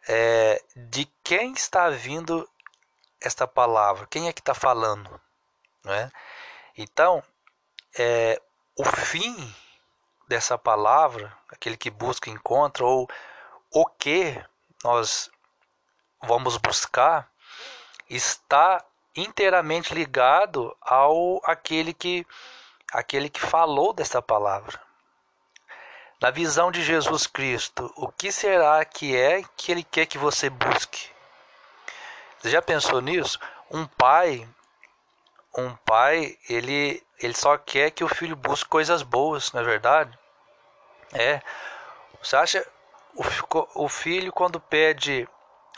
é, 0.09 0.61
de 0.75 1.09
quem 1.23 1.53
está 1.53 1.89
vindo 1.89 2.49
esta 3.27 3.47
palavra? 3.47 4.07
Quem 4.07 4.29
é 4.29 4.33
que 4.33 4.41
está 4.41 4.55
falando? 4.55 5.21
Né? 5.85 6.11
Então, 6.77 7.23
é, 7.99 8.41
o 8.77 8.85
fim 8.85 9.55
dessa 10.29 10.57
palavra, 10.59 11.33
aquele 11.49 11.77
que 11.77 11.91
busca 11.91 12.31
encontra, 12.31 12.85
ou 12.85 13.09
o 13.71 13.87
que 13.87 14.43
nós 14.83 15.31
vamos 16.23 16.57
buscar, 16.57 17.31
está 18.09 18.85
inteiramente 19.15 19.95
ligado 19.95 20.77
ao 20.81 21.41
aquele 21.45 21.95
que 21.95 22.27
aquele 22.93 23.29
que 23.29 23.41
falou 23.41 23.93
dessa 23.93 24.23
palavra. 24.23 24.81
Na 26.21 26.31
visão 26.31 26.71
de 26.71 26.83
Jesus 26.83 27.27
Cristo, 27.27 27.93
o 27.97 28.09
que 28.09 28.33
será 28.33 28.85
que 28.85 29.15
é 29.15 29.43
que 29.57 29.71
ele 29.71 29.83
quer 29.83 30.07
que 30.07 30.17
você 30.17 30.49
busque? 30.49 31.16
Você 32.39 32.51
já 32.51 32.63
pensou 32.63 33.01
nisso? 33.01 33.39
Um 33.71 33.87
pai, 33.87 34.49
um 35.57 35.75
pai, 35.75 36.39
ele, 36.49 37.03
ele 37.19 37.35
só 37.35 37.57
quer 37.57 37.91
que 37.91 38.05
o 38.05 38.09
filho 38.09 38.37
busque 38.37 38.69
coisas 38.69 39.03
boas, 39.03 39.53
não 39.53 39.61
é 39.61 39.65
verdade? 39.65 40.19
É. 41.13 41.41
Você 42.23 42.37
acha 42.37 42.67
o, 43.15 43.85
o 43.85 43.89
filho 43.89 44.33
quando 44.33 44.61
pede, 44.61 45.29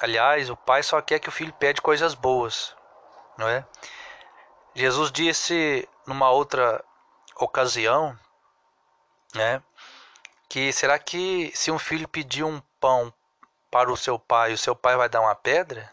aliás, 0.01 0.51
o 0.51 0.57
pai 0.57 0.83
só 0.83 1.01
quer 1.01 1.19
que 1.19 1.29
o 1.29 1.33
filho 1.33 1.53
pede 1.53 1.81
coisas 1.81 2.15
boas, 2.15 2.75
não 3.37 3.49
é? 3.49 3.65
Jesus 4.75 5.11
disse 5.11 5.89
numa 6.07 6.31
outra 6.31 6.85
ocasião, 7.37 8.19
né, 9.35 9.63
que 10.49 10.73
será 10.73 10.99
que 10.99 11.53
se 11.55 11.71
um 11.71 11.79
filho 11.79 12.09
pedir 12.09 12.43
um 12.45 12.61
pão 12.81 13.13
para 13.71 13.93
o 13.93 13.97
seu 13.97 14.19
pai, 14.19 14.53
o 14.53 14.59
seu 14.59 14.75
pai 14.75 14.97
vai 14.97 15.09
dar 15.09 15.21
uma 15.21 15.35
pedra? 15.35 15.93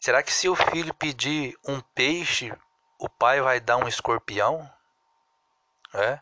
Será 0.00 0.22
que 0.22 0.32
se 0.32 0.48
o 0.48 0.56
filho 0.56 0.94
pedir 0.94 1.54
um 1.68 1.78
peixe, 1.78 2.50
o 2.98 3.06
pai 3.06 3.42
vai 3.42 3.60
dar 3.60 3.76
um 3.76 3.86
escorpião? 3.86 4.68
É? 5.92 6.18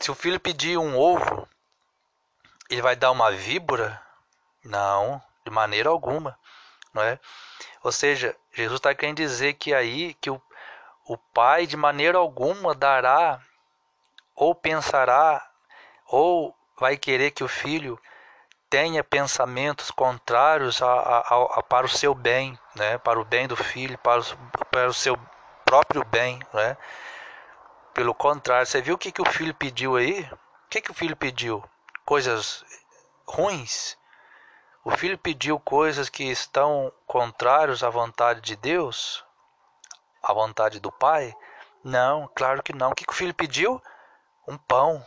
Se 0.00 0.10
o 0.10 0.14
filho 0.14 0.40
pedir 0.40 0.78
um 0.78 0.98
ovo, 0.98 1.46
ele 2.70 2.80
vai 2.80 2.96
dar 2.96 3.10
uma 3.10 3.30
víbora? 3.30 4.00
Não, 4.64 5.22
de 5.44 5.50
maneira 5.50 5.90
alguma, 5.90 6.38
não 6.94 7.02
é? 7.02 7.20
Ou 7.82 7.92
seja, 7.92 8.34
Jesus 8.52 8.78
está 8.78 8.94
querendo 8.94 9.18
dizer 9.18 9.52
que 9.54 9.74
aí 9.74 10.14
que 10.14 10.30
o, 10.30 10.40
o 11.04 11.18
pai 11.18 11.66
de 11.66 11.76
maneira 11.76 12.16
alguma 12.16 12.74
dará 12.74 13.38
ou 14.34 14.54
pensará 14.54 15.46
ou 16.06 16.56
vai 16.78 16.96
querer 16.96 17.32
que 17.32 17.44
o 17.44 17.48
filho 17.48 18.00
tenha 18.72 19.04
pensamentos 19.04 19.90
contrários 19.90 20.80
a, 20.80 20.90
a, 20.90 21.58
a, 21.58 21.62
para 21.62 21.84
o 21.84 21.90
seu 21.90 22.14
bem, 22.14 22.58
né? 22.74 22.96
para 22.96 23.20
o 23.20 23.24
bem 23.24 23.46
do 23.46 23.54
filho, 23.54 23.98
para 23.98 24.22
o, 24.22 24.64
para 24.70 24.88
o 24.88 24.94
seu 24.94 25.14
próprio 25.62 26.02
bem. 26.06 26.40
Né? 26.54 26.74
Pelo 27.92 28.14
contrário, 28.14 28.66
você 28.66 28.80
viu 28.80 28.94
o 28.94 28.98
que, 28.98 29.12
que 29.12 29.20
o 29.20 29.30
filho 29.30 29.52
pediu 29.52 29.96
aí? 29.96 30.22
O 30.22 30.68
que, 30.70 30.80
que 30.80 30.90
o 30.90 30.94
filho 30.94 31.14
pediu? 31.14 31.62
Coisas 32.02 32.64
ruins? 33.26 33.98
O 34.82 34.90
filho 34.92 35.18
pediu 35.18 35.60
coisas 35.60 36.08
que 36.08 36.24
estão 36.24 36.90
contrários 37.06 37.84
à 37.84 37.90
vontade 37.90 38.40
de 38.40 38.56
Deus? 38.56 39.22
À 40.22 40.32
vontade 40.32 40.80
do 40.80 40.90
pai? 40.90 41.36
Não, 41.84 42.26
claro 42.34 42.62
que 42.62 42.72
não. 42.72 42.92
O 42.92 42.94
que, 42.94 43.04
que 43.04 43.12
o 43.12 43.16
filho 43.16 43.34
pediu? 43.34 43.82
Um 44.48 44.56
pão 44.56 45.06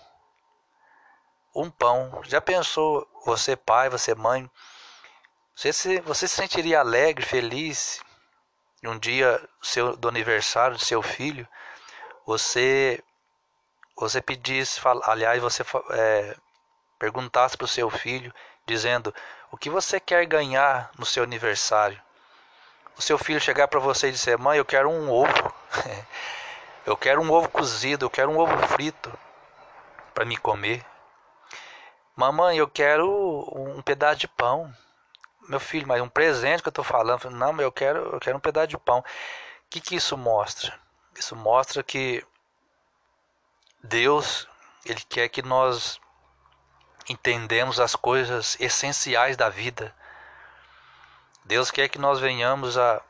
um 1.56 1.70
pão. 1.70 2.22
Já 2.24 2.42
pensou, 2.42 3.08
você 3.26 3.56
pai, 3.56 3.90
você 3.90 4.14
mãe, 4.14 4.50
você 5.56 5.72
se, 5.72 6.00
você 6.02 6.28
se 6.28 6.36
sentiria 6.36 6.82
alegre, 6.82 7.26
feliz, 7.26 8.02
um 8.84 9.00
dia 9.00 9.42
seu, 9.62 9.96
do 9.96 10.08
aniversário 10.10 10.78
do 10.78 10.84
seu 10.84 11.02
filho, 11.02 11.48
você 12.26 13.02
você 13.98 14.22
pedisse, 14.22 14.82
aliás, 15.04 15.42
você 15.42 15.64
é, 15.92 16.36
perguntasse 17.00 17.56
para 17.56 17.64
o 17.64 17.68
seu 17.68 17.90
filho, 17.90 18.34
dizendo 18.66 19.16
o 19.50 19.58
que 19.58 19.70
você 19.70 20.02
quer 20.02 20.26
ganhar 20.26 20.92
no 20.98 21.06
seu 21.06 21.24
aniversário. 21.24 22.02
O 22.98 23.02
seu 23.02 23.18
filho 23.18 23.40
chegar 23.40 23.70
para 23.70 23.80
você 23.80 24.10
e 24.10 24.12
dizer, 24.12 24.38
mãe, 24.38 24.58
eu 24.58 24.66
quero 24.66 24.90
um 24.90 25.10
ovo, 25.10 25.54
eu 26.86 26.98
quero 26.98 27.22
um 27.22 27.32
ovo 27.32 27.48
cozido, 27.48 28.06
eu 28.06 28.10
quero 28.10 28.30
um 28.32 28.38
ovo 28.38 28.68
frito 28.68 29.18
para 30.14 30.26
me 30.26 30.36
comer. 30.36 30.86
Mamãe, 32.16 32.58
eu 32.58 32.68
quero 32.68 33.46
um 33.54 33.82
pedaço 33.82 34.22
de 34.22 34.28
pão. 34.28 34.74
Meu 35.50 35.60
filho, 35.60 35.86
mas 35.86 36.02
um 36.02 36.08
presente 36.08 36.62
que 36.62 36.70
eu 36.70 36.72
estou 36.72 36.84
falando. 36.84 37.30
Não, 37.30 37.60
eu 37.60 37.72
quero, 37.72 38.14
eu 38.14 38.20
quero 38.22 38.38
um 38.38 38.40
pedaço 38.40 38.70
de 38.70 38.78
pão. 38.78 39.00
O 39.00 39.04
que, 39.70 39.82
que 39.82 39.96
isso 39.98 40.18
mostra? 40.18 40.80
Isso 41.14 41.36
mostra 41.36 41.84
que 41.84 42.26
Deus, 43.84 44.48
Ele 44.86 45.02
quer 45.10 45.28
que 45.28 45.42
nós 45.42 46.00
entendemos 47.10 47.82
as 47.82 47.98
coisas 47.98 48.56
essenciais 48.62 49.36
da 49.36 49.50
vida. 49.50 49.94
Deus 51.44 51.70
quer 51.70 51.90
que 51.90 52.00
nós 52.00 52.20
venhamos 52.20 52.78
a, 52.78 53.02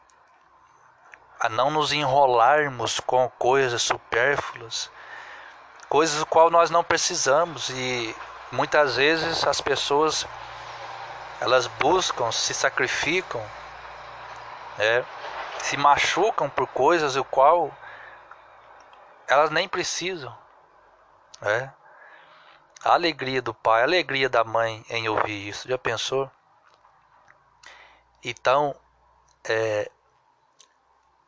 a 1.40 1.48
não 1.48 1.70
nos 1.70 1.94
enrolarmos 1.94 3.00
com 3.00 3.30
coisas 3.38 3.84
supérfluas, 3.84 4.90
coisas 5.88 6.20
do 6.20 6.26
qual 6.26 6.50
nós 6.50 6.72
não 6.72 6.84
precisamos 6.84 7.70
e 7.70 8.16
Muitas 8.56 8.96
vezes 8.96 9.46
as 9.46 9.60
pessoas 9.60 10.26
elas 11.42 11.68
buscam, 11.68 12.32
se 12.32 12.54
sacrificam, 12.54 13.46
né, 14.78 15.06
se 15.60 15.76
machucam 15.76 16.50
por 16.50 16.66
coisas 16.68 17.18
o 17.18 17.24
qual 17.26 17.76
elas 19.28 19.50
nem 19.50 19.68
precisam. 19.68 20.36
Né? 21.42 21.74
A 22.82 22.94
alegria 22.94 23.42
do 23.42 23.54
pai, 23.54 23.82
a 23.82 23.84
alegria 23.84 24.30
da 24.30 24.46
mãe 24.46 24.86
em 24.90 25.10
ouvir 25.10 25.50
isso, 25.50 25.68
já 25.68 25.78
pensou? 25.78 26.32
Então, 28.24 28.74
é, 29.44 29.92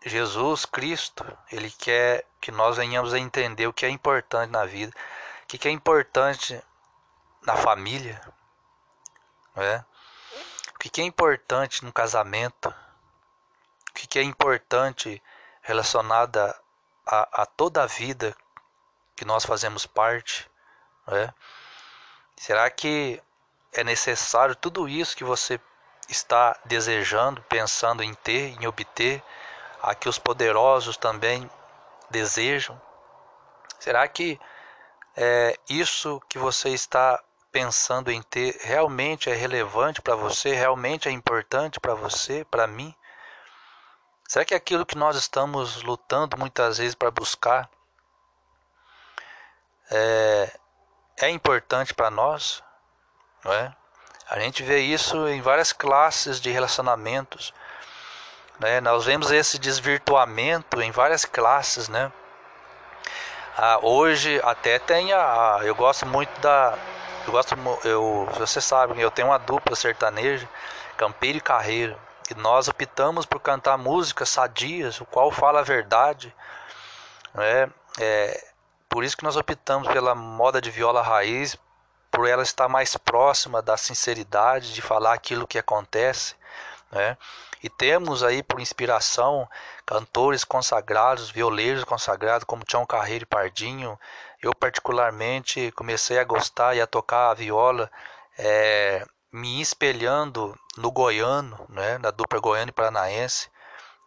Jesus 0.06 0.64
Cristo, 0.64 1.26
ele 1.52 1.70
quer 1.72 2.26
que 2.40 2.52
nós 2.52 2.78
venhamos 2.78 3.14
a 3.14 3.20
entender 3.20 3.68
o 3.68 3.74
que 3.74 3.86
é 3.86 3.90
importante 3.90 4.50
na 4.50 4.66
vida, 4.66 4.94
o 5.44 5.48
que 5.48 5.68
é 5.68 5.72
importante 5.72 6.64
na 7.48 7.56
família, 7.56 8.22
né? 9.56 9.86
o 10.76 10.80
que 10.80 11.00
é 11.00 11.06
importante 11.06 11.86
no 11.86 11.94
casamento, 11.94 12.68
o 12.68 13.94
que 13.94 14.20
é 14.20 14.22
importante 14.22 15.24
relacionado 15.62 16.38
a, 16.40 16.60
a, 17.06 17.44
a 17.44 17.46
toda 17.46 17.84
a 17.84 17.88
vida 17.88 18.36
que 19.16 19.24
nós 19.24 19.46
fazemos 19.46 19.86
parte. 19.86 20.52
Né? 21.08 21.34
Será 22.36 22.70
que 22.70 23.24
é 23.72 23.82
necessário 23.82 24.54
tudo 24.54 24.90
isso 24.90 25.16
que 25.16 25.24
você 25.24 25.58
está 26.10 26.60
desejando, 26.66 27.42
pensando 27.44 28.04
em 28.04 28.14
ter, 28.14 28.62
em 28.62 28.68
obter, 28.68 29.24
a 29.82 29.96
que 29.96 30.10
os 30.10 30.20
poderosos 30.20 30.98
também 30.98 31.50
desejam? 32.10 32.80
Será 33.80 34.06
que 34.06 34.38
é, 35.16 35.58
isso 35.70 36.22
que 36.28 36.38
você 36.38 36.70
está 36.70 37.24
pensando 37.58 38.12
em 38.12 38.22
ter 38.22 38.56
realmente 38.62 39.32
é 39.32 39.34
relevante 39.34 40.00
para 40.00 40.16
você, 40.16 40.54
realmente 40.54 41.10
é 41.10 41.12
importante 41.12 41.80
para 41.80 41.96
você, 41.96 42.46
para 42.46 42.68
mim? 42.68 42.94
Será 44.28 44.46
que 44.46 44.54
aquilo 44.54 44.86
que 44.86 44.96
nós 44.96 45.16
estamos 45.16 45.82
lutando 45.82 46.38
muitas 46.38 46.78
vezes 46.78 46.94
para 46.94 47.10
buscar 47.10 47.68
é, 49.90 50.60
é 51.20 51.30
importante 51.32 51.96
para 51.96 52.12
nós? 52.12 52.62
Não 53.44 53.52
é? 53.52 53.76
A 54.30 54.40
gente 54.40 54.62
vê 54.62 54.82
isso 54.82 55.28
em 55.28 55.42
várias 55.42 55.74
classes 55.74 56.40
de 56.40 56.52
relacionamentos. 56.52 57.52
Né? 58.60 58.80
Nós 58.82 59.06
vemos 59.06 59.32
esse 59.32 59.58
desvirtuamento 59.58 60.80
em 60.80 60.92
várias 60.92 61.26
classes, 61.26 61.90
né? 61.90 62.12
Ah, 63.58 63.80
hoje 63.82 64.40
até 64.44 64.78
tem 64.78 65.12
a, 65.12 65.62
eu 65.64 65.74
gosto 65.74 66.06
muito 66.06 66.40
da 66.40 66.78
eu 67.28 67.34
gosto, 67.34 67.56
eu, 67.84 68.30
você 68.38 68.62
sabe, 68.62 69.00
eu 69.00 69.12
tenho 69.12 69.28
uma 69.28 69.38
dupla 69.38 69.76
sertaneja, 69.76 70.48
Campeiro 70.96 71.38
e 71.38 71.42
Carreiro, 71.42 71.98
e 72.32 72.34
nós 72.36 72.68
optamos 72.68 73.26
por 73.26 73.40
cantar 73.40 73.78
músicas 73.78 74.30
sadias, 74.30 75.00
o 75.02 75.06
qual 75.06 75.30
fala 75.30 75.60
a 75.60 75.64
verdade, 75.64 76.34
né? 77.34 77.70
É, 78.00 78.48
por 78.90 79.04
isso 79.04 79.18
que 79.18 79.24
nós 79.24 79.36
optamos 79.36 79.88
pela 79.90 80.16
moda 80.16 80.62
de 80.62 80.72
viola 80.72 81.02
raiz, 81.02 81.58
por 82.10 82.28
ela 82.28 82.44
estar 82.44 82.68
mais 82.70 82.96
próxima 82.96 83.62
da 83.62 83.76
sinceridade, 83.76 84.74
de 84.74 84.82
falar 84.82 85.14
aquilo 85.14 85.48
que 85.48 85.60
acontece, 85.60 86.36
né? 86.92 87.18
E 87.62 87.70
temos 87.70 88.24
aí 88.24 88.44
por 88.44 88.60
inspiração 88.60 89.50
cantores 89.86 90.44
consagrados, 90.44 91.30
violeiros 91.30 91.84
consagrados 91.84 92.46
como 92.46 92.64
Tião 92.64 92.86
Carreiro 92.86 93.24
e 93.24 93.26
Pardinho, 93.26 94.00
eu 94.48 94.56
particularmente 94.56 95.72
comecei 95.74 96.18
a 96.18 96.24
gostar 96.24 96.76
e 96.76 96.82
a 96.82 96.88
tocar 96.88 97.32
a 97.32 97.34
viola 97.34 97.92
é, 98.38 99.06
me 99.32 99.62
espelhando 99.62 100.58
no 100.78 100.90
goiano, 100.92 101.66
né, 101.70 101.98
na 101.98 102.12
dupla 102.12 102.40
goiano 102.40 102.70
e 102.70 102.74
paranaense. 102.74 103.50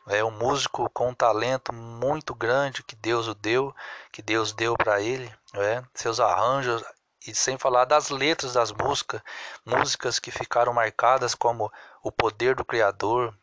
É 0.09 0.25
um 0.25 0.31
músico 0.31 0.89
com 0.91 1.11
um 1.11 1.15
talento 1.15 1.73
muito 1.73 2.35
grande 2.35 2.83
que 2.83 2.97
Deus 2.97 3.29
o 3.29 3.35
deu, 3.35 3.75
que 4.11 4.23
Deus 4.23 4.53
deu 4.53 4.75
para 4.77 5.01
ele, 5.01 5.33
né? 5.53 5.85
seus 5.95 6.19
arranjos 6.19 6.83
e 7.27 7.35
sem 7.35 7.59
falar 7.59 7.85
das 7.85 8.09
letras 8.09 8.55
das 8.55 8.73
músicas, 8.73 9.21
músicas 9.65 10.19
que 10.19 10.31
ficaram 10.31 10.73
marcadas 10.73 11.35
como 11.35 11.71
o 12.03 12.11
poder 12.11 12.57
do 12.57 12.65
Criador, 12.65 13.35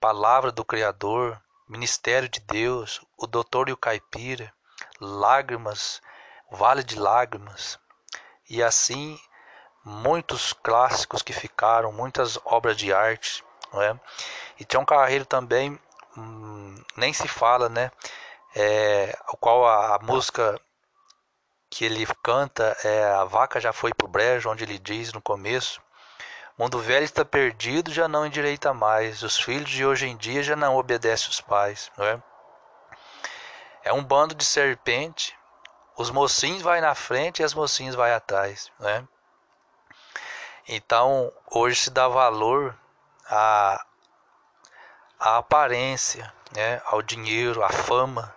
palavra 0.00 0.50
do 0.50 0.64
Criador, 0.64 1.40
ministério 1.68 2.28
de 2.28 2.40
Deus, 2.40 3.00
o 3.18 3.26
Doutor 3.26 3.68
e 3.68 3.72
o 3.72 3.76
Caipira, 3.76 4.52
lágrimas, 4.98 6.00
Vale 6.50 6.82
de 6.82 6.98
Lágrimas, 6.98 7.78
e 8.48 8.62
assim 8.62 9.18
muitos 9.84 10.52
clássicos 10.52 11.22
que 11.22 11.32
ficaram, 11.32 11.92
muitas 11.92 12.38
obras 12.44 12.76
de 12.76 12.92
arte, 12.92 13.44
não 13.72 13.82
é? 13.82 13.98
E 14.58 14.64
Tião 14.64 14.84
Carreiro 14.84 15.24
também 15.24 15.78
hum, 16.16 16.82
nem 16.96 17.12
se 17.12 17.28
fala, 17.28 17.68
né? 17.68 17.90
É, 18.56 19.16
o 19.30 19.36
qual 19.36 19.66
a, 19.66 19.96
a, 19.96 19.98
música 20.00 20.60
que 21.70 21.84
ele 21.84 22.06
canta 22.22 22.76
é 22.82 23.04
A 23.12 23.24
Vaca 23.24 23.60
Já 23.60 23.72
Foi 23.72 23.92
Pro 23.92 24.08
Brejo, 24.08 24.50
onde 24.50 24.64
ele 24.64 24.78
diz 24.78 25.12
no 25.12 25.20
começo 25.20 25.82
Mundo 26.58 26.80
velho 26.80 27.04
está 27.04 27.24
perdido, 27.24 27.92
já 27.92 28.08
não 28.08 28.26
endireita 28.26 28.74
mais. 28.74 29.22
Os 29.22 29.38
filhos 29.38 29.70
de 29.70 29.86
hoje 29.86 30.08
em 30.08 30.16
dia 30.16 30.42
já 30.42 30.56
não 30.56 30.76
obedecem 30.76 31.28
os 31.28 31.40
pais. 31.40 31.88
Não 31.96 32.04
é? 32.04 32.20
é 33.84 33.92
um 33.92 34.02
bando 34.02 34.34
de 34.34 34.44
serpente 34.44 35.37
os 35.98 36.10
mocinhos 36.10 36.62
vai 36.62 36.80
na 36.80 36.94
frente 36.94 37.40
e 37.40 37.44
as 37.44 37.52
mocinhas 37.52 37.96
vai 37.96 38.14
atrás, 38.14 38.70
né? 38.78 39.04
Então, 40.68 41.32
hoje 41.50 41.80
se 41.80 41.90
dá 41.90 42.06
valor 42.06 42.74
à, 43.28 43.84
à 45.18 45.38
aparência, 45.38 46.32
né? 46.52 46.80
ao 46.84 47.02
dinheiro, 47.02 47.64
à 47.64 47.68
fama, 47.70 48.32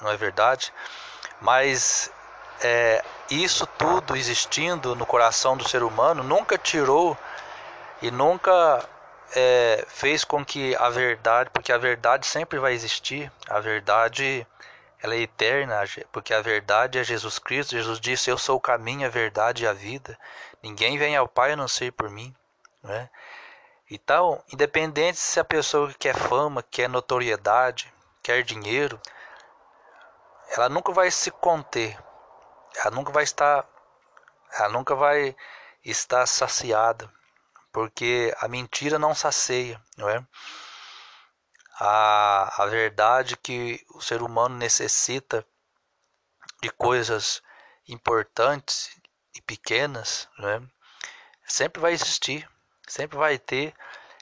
não 0.00 0.08
é 0.10 0.16
verdade? 0.16 0.72
Mas 1.40 2.12
é, 2.60 3.04
isso 3.28 3.66
tudo 3.66 4.14
existindo 4.14 4.94
no 4.94 5.04
coração 5.04 5.56
do 5.56 5.68
ser 5.68 5.82
humano 5.82 6.22
nunca 6.22 6.56
tirou 6.56 7.18
e 8.00 8.10
nunca 8.10 8.88
é, 9.34 9.84
fez 9.88 10.22
com 10.22 10.44
que 10.44 10.76
a 10.76 10.90
verdade, 10.90 11.50
porque 11.50 11.72
a 11.72 11.78
verdade 11.78 12.24
sempre 12.24 12.58
vai 12.58 12.72
existir, 12.72 13.32
a 13.48 13.58
verdade 13.58 14.46
ela 15.00 15.14
é 15.14 15.20
eterna, 15.20 15.76
porque 16.10 16.34
a 16.34 16.42
verdade 16.42 16.98
é 16.98 17.04
Jesus 17.04 17.38
Cristo. 17.38 17.76
Jesus 17.76 18.00
disse: 18.00 18.30
Eu 18.30 18.38
sou 18.38 18.56
o 18.56 18.60
caminho, 18.60 19.06
a 19.06 19.10
verdade 19.10 19.64
e 19.64 19.66
a 19.66 19.72
vida. 19.72 20.18
Ninguém 20.62 20.98
vem 20.98 21.16
ao 21.16 21.28
Pai 21.28 21.52
a 21.52 21.56
não 21.56 21.68
ser 21.68 21.92
por 21.92 22.10
mim. 22.10 22.34
Né? 22.82 23.08
Então, 23.90 24.42
independente 24.52 25.18
se 25.18 25.38
a 25.38 25.44
pessoa 25.44 25.92
quer 25.94 26.14
fama, 26.16 26.62
quer 26.62 26.88
notoriedade, 26.88 27.92
quer 28.22 28.42
dinheiro, 28.42 29.00
ela 30.50 30.68
nunca 30.68 30.92
vai 30.92 31.10
se 31.10 31.30
conter. 31.30 31.96
Ela 32.76 32.90
nunca 32.90 33.12
vai 33.12 33.24
estar, 33.24 33.64
ela 34.52 34.68
nunca 34.68 34.94
vai 34.94 35.34
estar 35.84 36.26
saciada, 36.26 37.10
porque 37.72 38.34
a 38.40 38.48
mentira 38.48 38.98
não 38.98 39.14
sacia, 39.14 39.80
não 39.96 40.08
é? 40.08 40.24
A, 41.78 42.62
a 42.62 42.66
verdade 42.66 43.36
que 43.36 43.84
o 43.94 44.00
ser 44.00 44.22
humano 44.22 44.56
necessita 44.56 45.46
de 46.60 46.70
coisas 46.70 47.42
importantes 47.88 48.90
e 49.34 49.40
pequenas, 49.40 50.28
né? 50.38 50.60
sempre 51.46 51.80
vai 51.80 51.92
existir, 51.92 52.48
sempre 52.86 53.16
vai 53.16 53.38
ter, 53.38 53.74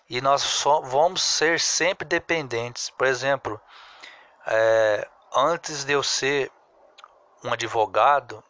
e 0.09 0.21
nós 0.21 0.43
só 0.43 0.81
vamos 0.83 1.23
ser 1.23 1.59
sempre 1.59 2.07
dependentes. 2.07 2.91
Por 2.91 3.07
exemplo, 3.07 3.61
é, 4.47 5.09
antes 5.35 5.85
de 5.85 5.93
eu 5.93 6.03
ser 6.03 6.53
um 7.43 7.53
advogado, 7.53 8.45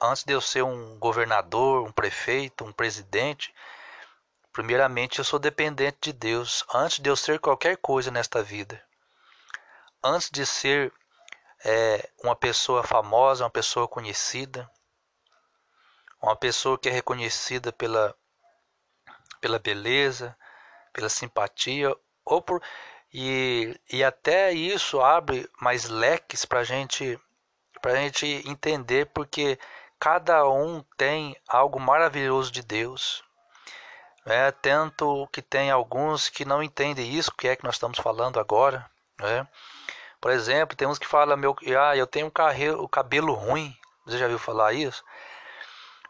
antes 0.00 0.24
de 0.24 0.32
eu 0.32 0.40
ser 0.40 0.62
um 0.62 0.98
governador, 0.98 1.86
um 1.86 1.92
prefeito, 1.92 2.64
um 2.64 2.72
presidente, 2.72 3.54
Primeiramente, 4.56 5.18
eu 5.18 5.24
sou 5.24 5.38
dependente 5.38 5.98
de 6.00 6.12
Deus 6.14 6.64
antes 6.72 6.98
de 6.98 7.10
eu 7.10 7.14
ser 7.14 7.38
qualquer 7.38 7.76
coisa 7.76 8.10
nesta 8.10 8.42
vida. 8.42 8.82
Antes 10.02 10.30
de 10.30 10.46
ser 10.46 10.90
é, 11.62 12.08
uma 12.24 12.34
pessoa 12.34 12.82
famosa, 12.82 13.44
uma 13.44 13.50
pessoa 13.50 13.86
conhecida, 13.86 14.66
uma 16.22 16.34
pessoa 16.34 16.78
que 16.78 16.88
é 16.88 16.90
reconhecida 16.90 17.70
pela, 17.70 18.16
pela 19.42 19.58
beleza, 19.58 20.34
pela 20.90 21.10
simpatia, 21.10 21.94
ou 22.24 22.40
por, 22.40 22.62
e, 23.12 23.78
e 23.92 24.02
até 24.02 24.54
isso 24.54 25.02
abre 25.02 25.46
mais 25.60 25.84
leques 25.84 26.46
para 26.46 26.64
gente, 26.64 27.20
a 27.84 27.96
gente 27.96 28.26
entender, 28.48 29.04
porque 29.12 29.58
cada 30.00 30.48
um 30.48 30.82
tem 30.96 31.36
algo 31.46 31.78
maravilhoso 31.78 32.50
de 32.50 32.62
Deus. 32.62 33.22
É, 34.26 34.50
tanto 34.50 35.28
que 35.32 35.40
tem 35.40 35.70
alguns 35.70 36.28
que 36.28 36.44
não 36.44 36.60
entendem 36.60 37.14
isso, 37.14 37.32
que 37.32 37.46
é 37.46 37.54
que 37.54 37.64
nós 37.64 37.76
estamos 37.76 37.98
falando 37.98 38.40
agora. 38.40 38.84
Né? 39.20 39.46
Por 40.20 40.32
exemplo, 40.32 40.76
tem 40.76 40.88
uns 40.88 40.98
que 40.98 41.06
falam, 41.06 41.36
meu, 41.36 41.54
ah, 41.80 41.96
eu 41.96 42.08
tenho 42.08 42.26
um 42.26 42.30
carreiro, 42.30 42.82
o 42.82 42.88
cabelo 42.88 43.32
ruim. 43.32 43.76
Você 44.04 44.18
já 44.18 44.26
viu 44.26 44.38
falar 44.38 44.72
isso? 44.72 45.04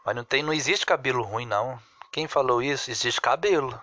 Mas 0.03 0.15
não, 0.15 0.23
tem, 0.23 0.41
não 0.41 0.51
existe 0.51 0.85
cabelo 0.85 1.21
ruim, 1.21 1.45
não. 1.45 1.79
Quem 2.11 2.27
falou 2.27 2.61
isso? 2.61 2.89
Existe 2.89 3.21
cabelo. 3.21 3.79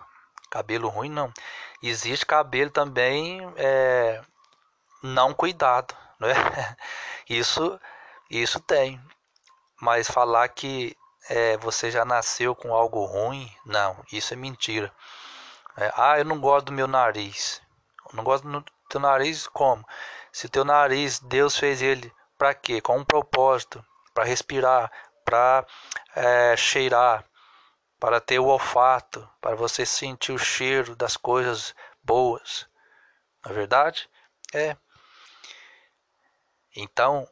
Cabelo 0.50 0.88
ruim, 0.88 1.08
não. 1.08 1.32
Existe 1.80 2.26
cabelo 2.26 2.70
também 2.70 3.40
é, 3.56 4.20
não 5.02 5.32
cuidado. 5.32 5.94
Né? 6.18 6.32
Isso, 7.28 7.80
isso 8.28 8.60
tem. 8.60 9.00
Mas 9.80 10.10
falar 10.10 10.46
que 10.48 10.94
é, 11.28 11.56
você 11.56 11.90
já 11.90 12.04
nasceu 12.04 12.54
com 12.54 12.74
algo 12.74 13.04
ruim. 13.04 13.50
Não, 13.64 14.02
isso 14.12 14.34
é 14.34 14.36
mentira. 14.36 14.92
É, 15.76 15.92
ah, 15.96 16.18
eu 16.18 16.24
não 16.24 16.40
gosto 16.40 16.66
do 16.66 16.72
meu 16.72 16.86
nariz. 16.86 17.60
Não 18.12 18.22
gosto 18.22 18.48
do 18.48 18.64
teu 18.88 19.00
nariz 19.00 19.46
como? 19.46 19.84
Se 20.32 20.48
teu 20.48 20.64
nariz, 20.64 21.18
Deus 21.18 21.56
fez 21.56 21.82
ele 21.82 22.12
para 22.38 22.54
quê? 22.54 22.80
Com 22.80 22.98
um 22.98 23.04
propósito, 23.04 23.84
para 24.12 24.24
respirar, 24.24 24.90
para 25.24 25.66
é, 26.14 26.56
cheirar, 26.56 27.24
para 27.98 28.20
ter 28.20 28.38
o 28.38 28.46
olfato, 28.46 29.28
para 29.40 29.56
você 29.56 29.86
sentir 29.86 30.32
o 30.32 30.38
cheiro 30.38 30.94
das 30.94 31.16
coisas 31.16 31.74
boas. 32.02 32.68
Não 33.44 33.52
é 33.52 33.54
verdade? 33.54 34.08
É. 34.52 34.76
Então, 36.76 37.28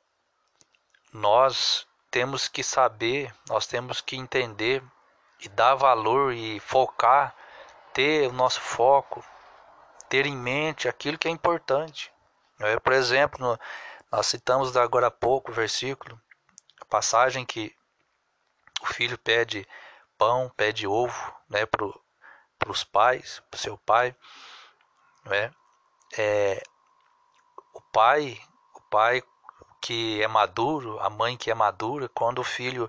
nós 1.12 1.86
temos 2.13 2.47
que 2.47 2.63
saber, 2.63 3.35
nós 3.49 3.67
temos 3.67 4.03
que 4.03 4.17
entender 4.17 4.85
e 5.41 5.49
dar 5.49 5.75
valor 5.75 6.35
e 6.35 6.61
focar, 6.61 7.35
ter 7.95 8.29
o 8.29 8.33
nosso 8.33 8.61
foco, 8.61 9.25
ter 10.11 10.27
em 10.27 10.37
mente 10.37 10.87
aquilo 10.87 11.17
que 11.17 11.27
é 11.27 11.31
importante. 11.31 12.13
Por 12.85 12.93
exemplo, 12.93 13.59
nós 14.11 14.27
citamos 14.27 14.77
agora 14.77 15.07
há 15.07 15.11
pouco 15.11 15.51
o 15.51 15.55
versículo, 15.55 16.21
a 16.83 16.85
passagem 16.85 17.47
que 17.47 17.75
o 18.83 18.87
filho 18.87 19.17
pede 19.17 19.67
pão, 20.19 20.53
pede 20.55 20.87
ovo 20.87 21.35
né, 21.49 21.65
para 21.65 22.71
os 22.71 22.85
pais, 22.85 23.43
para 23.51 23.57
o 23.57 23.61
seu 23.61 23.79
pai. 23.79 24.15
Né? 25.25 25.51
É, 26.19 26.63
o 27.73 27.81
pai, 27.81 28.39
o 28.75 28.81
pai 28.83 29.23
que 29.83 30.22
é 30.22 30.28
maduro, 30.28 30.99
a 31.01 31.11
mãe 31.11 31.37
que 31.37 31.51
é 31.51 31.55
madura, 31.55 32.09
quando 32.09 32.39
o 32.39 32.45
filho 32.45 32.89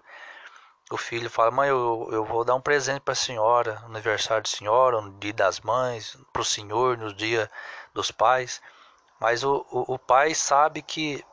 o 0.92 0.98
filho 0.98 1.30
fala, 1.30 1.50
mãe, 1.50 1.70
eu, 1.70 2.08
eu 2.12 2.24
vou 2.26 2.46
dar 2.46 2.56
um 2.56 2.62
presente 2.62 3.00
para 3.02 3.14
a 3.14 3.16
senhora, 3.16 3.82
aniversário 3.86 4.44
da 4.44 4.50
senhora, 4.50 5.02
no 5.02 5.12
dia 5.14 5.34
das 5.34 5.60
mães, 5.62 6.16
para 6.32 6.42
o 6.42 6.46
senhor, 6.46 6.98
no 6.98 7.12
dia 7.14 7.50
dos 7.94 8.12
pais. 8.12 8.62
Mas 9.20 9.44
o, 9.44 9.66
o, 9.72 9.96
o, 9.96 10.00
pai 10.00 10.36
sabe 10.36 10.82
que 10.84 11.26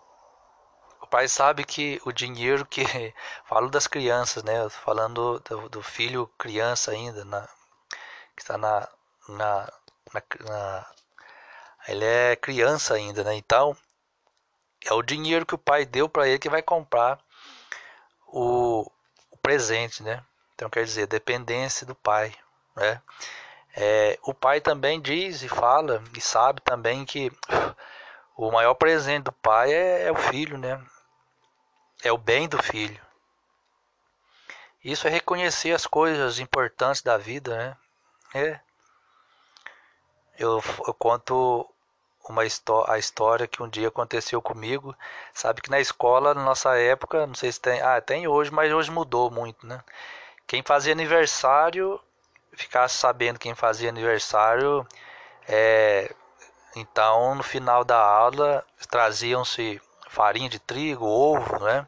o 1.03 1.07
pai 1.07 1.29
sabe 1.29 1.65
que 1.65 2.01
o 2.07 2.13
dinheiro 2.13 2.65
que 2.65 2.85
falo 3.45 3.69
das 3.69 3.87
crianças, 3.87 4.43
né? 4.45 4.69
Falando 4.71 5.41
do, 5.41 5.69
do 5.69 5.83
filho 5.83 6.27
criança 6.39 6.93
ainda, 6.93 7.25
na, 7.25 7.47
que 8.37 8.43
está 8.43 8.57
na, 8.57 8.89
na, 9.29 9.73
na, 10.15 10.23
na 10.49 10.87
ele 11.89 12.05
é 12.05 12.37
criança 12.37 12.95
ainda, 12.95 13.25
né? 13.25 13.35
Então 13.35 13.77
é 14.85 14.93
o 14.93 15.03
dinheiro 15.03 15.47
que 15.47 15.55
o 15.55 15.59
pai 15.59 15.85
deu 15.85 16.09
para 16.09 16.29
ele 16.29 16.39
que 16.39 16.49
vai 16.49 16.63
comprar 16.63 17.19
o, 18.27 18.91
o, 19.31 19.37
presente, 19.39 20.03
né? 20.03 20.25
Então 20.55 20.71
quer 20.71 20.85
dizer, 20.85 21.07
dependência 21.07 21.87
do 21.87 21.95
pai, 21.95 22.35
né? 22.77 23.01
É, 23.77 24.19
o 24.23 24.35
pai 24.35 24.61
também 24.61 25.01
diz 25.01 25.43
e 25.43 25.49
fala 25.49 26.03
e 26.17 26.21
sabe 26.21 26.61
também 26.61 27.05
que 27.05 27.31
o 28.37 28.51
maior 28.51 28.75
presente 28.75 29.25
do 29.25 29.33
pai 29.33 29.73
é, 29.73 30.07
é 30.07 30.13
o 30.13 30.17
filho, 30.17 30.59
né? 30.59 30.83
É 32.03 32.11
o 32.11 32.19
bem 32.19 32.49
do 32.49 32.63
filho. 32.63 33.01
Isso 34.83 35.07
é 35.07 35.11
reconhecer 35.11 35.73
as 35.73 35.87
coisas 35.87 36.39
importantes 36.39 37.03
da 37.03 37.19
vida, 37.19 37.57
né? 37.57 37.77
É. 38.35 38.61
Eu, 40.39 40.63
eu 40.87 40.95
conto 40.95 41.69
uma 42.29 42.43
a 42.89 42.99
história 42.99 43.47
que 43.47 43.63
um 43.63 43.69
dia 43.69 43.89
aconteceu 43.89 44.41
comigo. 44.43 44.95
Sabe 45.35 45.61
que 45.63 45.71
na 45.71 45.81
escola, 45.81 46.35
na 46.35 46.45
nossa 46.45 46.77
época, 46.79 47.27
não 47.27 47.35
sei 47.35 47.51
se 47.51 47.61
tem, 47.61 47.81
ah, 47.81 48.01
tem 48.01 48.27
hoje, 48.29 48.51
mas 48.53 48.73
hoje 48.73 48.91
mudou 48.91 49.31
muito, 49.31 49.67
né? 49.67 49.83
Quem 50.47 50.63
fazia 50.63 50.93
aniversário, 50.93 52.01
ficasse 52.53 52.97
sabendo 52.97 53.39
quem 53.39 53.55
fazia 53.55 53.89
aniversário, 53.89 54.87
é, 55.49 56.15
então 56.77 57.35
no 57.35 57.43
final 57.43 57.85
da 57.85 57.99
aula 57.99 58.65
traziam-se 58.91 59.81
farinha 60.09 60.49
de 60.49 60.59
trigo, 60.59 61.07
ovo, 61.07 61.59
né? 61.65 61.87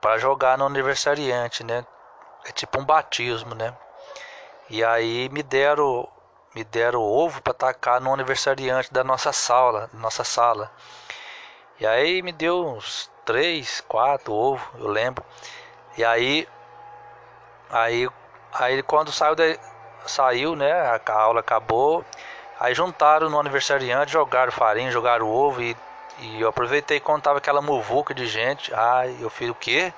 Para 0.00 0.18
jogar 0.18 0.58
no 0.58 0.66
aniversariante, 0.66 1.64
né? 1.64 1.84
É 2.44 2.52
tipo 2.52 2.80
um 2.80 2.84
batismo, 2.84 3.54
né? 3.54 3.76
E 4.68 4.84
aí 4.84 5.28
me 5.30 5.42
deram 5.42 6.08
me 6.56 6.64
deram 6.64 7.02
ovo 7.02 7.42
para 7.42 7.52
tacar 7.52 8.00
no 8.00 8.14
aniversariante 8.14 8.90
da 8.90 9.04
nossa 9.04 9.30
sala, 9.30 9.90
nossa 9.92 10.24
sala. 10.24 10.72
E 11.78 11.86
aí 11.86 12.22
me 12.22 12.32
deu 12.32 12.66
uns 12.66 13.10
três, 13.26 13.82
quatro 13.86 14.32
ovos, 14.32 14.66
eu 14.78 14.88
lembro. 14.88 15.22
E 15.98 16.02
aí, 16.02 16.48
aí, 17.68 18.08
aí 18.54 18.82
quando 18.82 19.12
saiu, 19.12 19.34
de, 19.34 19.60
saiu, 20.06 20.56
né? 20.56 20.72
A 20.72 21.12
aula 21.12 21.40
acabou. 21.40 22.02
Aí 22.58 22.74
juntaram 22.74 23.28
no 23.28 23.38
aniversariante, 23.38 24.12
jogaram 24.12 24.50
farinha, 24.50 24.90
jogaram 24.90 25.28
ovo 25.28 25.60
e, 25.60 25.76
e 26.20 26.40
eu 26.40 26.48
aproveitei 26.48 27.00
quando 27.00 27.20
tava 27.20 27.36
aquela 27.36 27.60
muvuca 27.60 28.14
de 28.14 28.26
gente. 28.26 28.72
Ah, 28.72 29.06
eu 29.20 29.28
fiz 29.28 29.50
o 29.50 29.54
quê? 29.54 29.92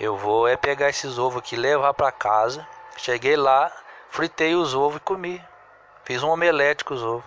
Eu 0.00 0.16
vou 0.16 0.48
é 0.48 0.56
pegar 0.56 0.88
esses 0.88 1.16
ovos 1.16 1.38
aqui, 1.38 1.54
levar 1.54 1.94
para 1.94 2.10
casa. 2.10 2.66
Cheguei 2.96 3.36
lá, 3.36 3.70
fritei 4.10 4.56
os 4.56 4.74
ovos 4.74 4.96
e 4.96 5.00
comi. 5.00 5.51
Fiz 6.04 6.22
um 6.22 6.30
omelete 6.30 6.84
com 6.84 6.94
os 6.94 7.02
ovos. 7.02 7.24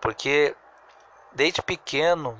Porque 0.00 0.54
desde 1.32 1.62
pequeno 1.62 2.38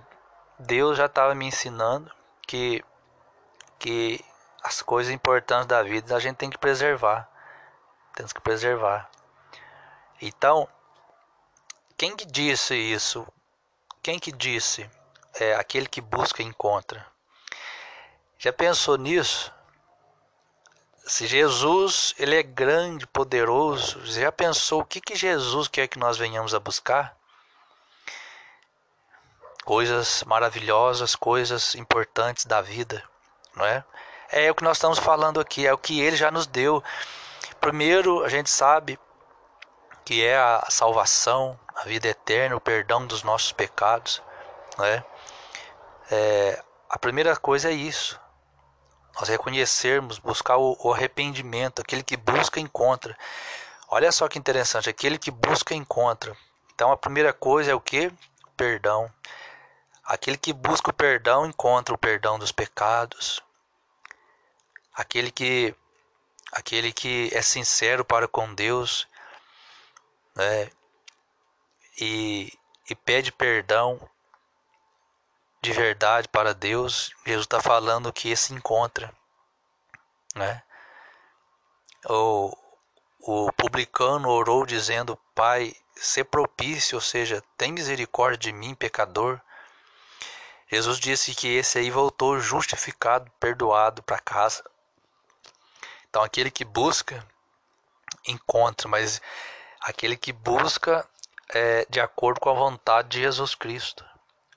Deus 0.59 0.97
já 0.97 1.07
estava 1.07 1.35
me 1.35 1.47
ensinando 1.47 2.11
que, 2.47 2.85
que 3.79 4.25
as 4.63 4.83
coisas 4.83 5.13
importantes 5.13 5.67
da 5.67 5.83
vida 5.83 6.15
a 6.15 6.21
gente 6.21 6.37
tem 6.37 6.51
que 6.51 6.59
preservar. 6.59 7.29
Temos 8.15 8.33
que 8.33 8.41
preservar. 8.41 9.11
Então, 10.21 10.69
quem 11.97 12.17
que 12.17 12.25
disse 12.25 12.75
isso? 12.75 13.27
Quem 14.03 14.19
que 14.19 14.33
disse? 14.33 14.89
é, 15.41 15.55
aquele 15.55 15.87
que 15.87 16.01
busca 16.01 16.43
encontra. 16.43 17.07
Já 18.39 18.53
pensou 18.53 18.97
nisso? 18.97 19.53
Se 21.09 21.25
Jesus 21.25 22.17
ele 22.19 22.35
é 22.35 22.43
grande, 22.43 23.07
poderoso, 23.07 24.05
já 24.05 24.33
pensou 24.33 24.81
o 24.81 24.85
que, 24.85 25.01
que 25.01 25.15
Jesus 25.15 25.69
quer 25.69 25.87
que 25.87 26.01
nós 26.01 26.19
venhamos 26.19 26.53
a 26.53 26.59
buscar? 26.59 27.17
Coisas 29.65 30.25
maravilhosas, 30.25 31.15
coisas 31.15 31.77
importantes 31.77 32.45
da 32.45 32.61
vida, 32.61 33.05
não 33.55 33.65
é? 33.65 33.85
É 34.31 34.51
o 34.51 34.55
que 34.57 34.65
nós 34.65 34.79
estamos 34.79 34.99
falando 34.99 35.39
aqui, 35.39 35.65
é 35.65 35.73
o 35.73 35.79
que 35.79 36.01
ele 36.01 36.17
já 36.17 36.33
nos 36.33 36.45
deu. 36.45 36.83
Primeiro, 37.61 38.25
a 38.25 38.29
gente 38.29 38.51
sabe 38.51 38.99
que 40.05 40.25
é 40.25 40.37
a 40.37 40.67
salvação, 40.69 41.57
a 41.77 41.85
vida 41.85 42.09
eterna, 42.09 42.57
o 42.57 42.61
perdão 42.61 43.07
dos 43.07 43.23
nossos 43.23 43.53
pecados, 43.53 44.21
né? 44.77 45.05
É, 46.11 46.65
a 46.91 46.99
primeira 46.99 47.37
coisa 47.37 47.71
é 47.71 47.73
isso. 47.73 48.21
Nós 49.19 49.29
reconhecermos, 49.29 50.19
buscar 50.19 50.59
o, 50.59 50.77
o 50.81 50.93
arrependimento, 50.93 51.81
aquele 51.81 52.03
que 52.03 52.17
busca 52.17 52.61
encontra. 52.61 53.17
Olha 53.89 54.13
só 54.13 54.29
que 54.29 54.39
interessante, 54.39 54.91
aquele 54.91 55.19
que 55.19 55.31
busca 55.31 55.75
encontra. 55.75 56.37
Então 56.75 56.93
a 56.93 56.97
primeira 56.97 57.33
coisa 57.33 57.71
é 57.71 57.75
o 57.75 57.81
que? 57.81 58.13
Perdão. 58.57 59.11
Aquele 60.05 60.37
que 60.37 60.53
busca 60.53 60.91
o 60.91 60.95
perdão 60.95 61.47
encontra 61.47 61.95
o 61.95 61.99
perdão 61.99 62.39
dos 62.39 62.53
pecados. 62.53 63.43
Aquele 64.95 65.31
que 65.31 65.75
aquele 66.53 66.93
que 66.93 67.31
é 67.33 67.43
sincero 67.43 68.05
para 68.05 68.29
com 68.29 68.55
Deus, 68.55 69.09
né? 70.35 70.71
E, 72.01 72.53
e 72.89 72.95
pede 72.95 73.33
perdão 73.33 73.99
de 75.67 75.73
verdade 75.73 76.29
para 76.29 76.55
Deus, 76.55 77.11
Jesus 77.27 77.45
está 77.45 77.61
falando 77.61 78.13
que 78.13 78.31
esse 78.31 78.55
encontra, 78.55 79.13
né? 80.33 80.63
O, 82.09 82.57
o 83.21 83.53
publicano 83.53 84.29
orou 84.29 84.65
dizendo: 84.65 85.19
Pai, 85.35 85.75
se 85.97 86.23
propício, 86.23 86.95
ou 86.95 87.01
seja, 87.01 87.43
tem 87.59 87.73
misericórdia 87.73 88.39
de 88.39 88.53
mim, 88.53 88.77
pecador. 88.77 89.41
Jesus 90.71 91.01
disse 91.01 91.35
que 91.35 91.49
esse 91.49 91.79
aí 91.81 91.91
voltou 91.91 92.39
justificado, 92.39 93.29
perdoado 93.41 94.05
para 94.05 94.21
casa. 94.21 94.63
Então, 96.09 96.23
aquele 96.23 96.51
que 96.51 96.65
busca, 96.65 97.27
encontra, 98.25 98.87
mas 98.87 99.21
aquele 99.81 100.17
que 100.17 100.33
busca 100.33 101.05
é 101.49 101.85
de 101.91 101.99
acordo 101.99 102.39
com 102.39 102.51
a 102.51 102.55
vontade 102.55 103.09
de 103.09 103.21
Jesus 103.21 103.57
Cristo. 103.57 104.05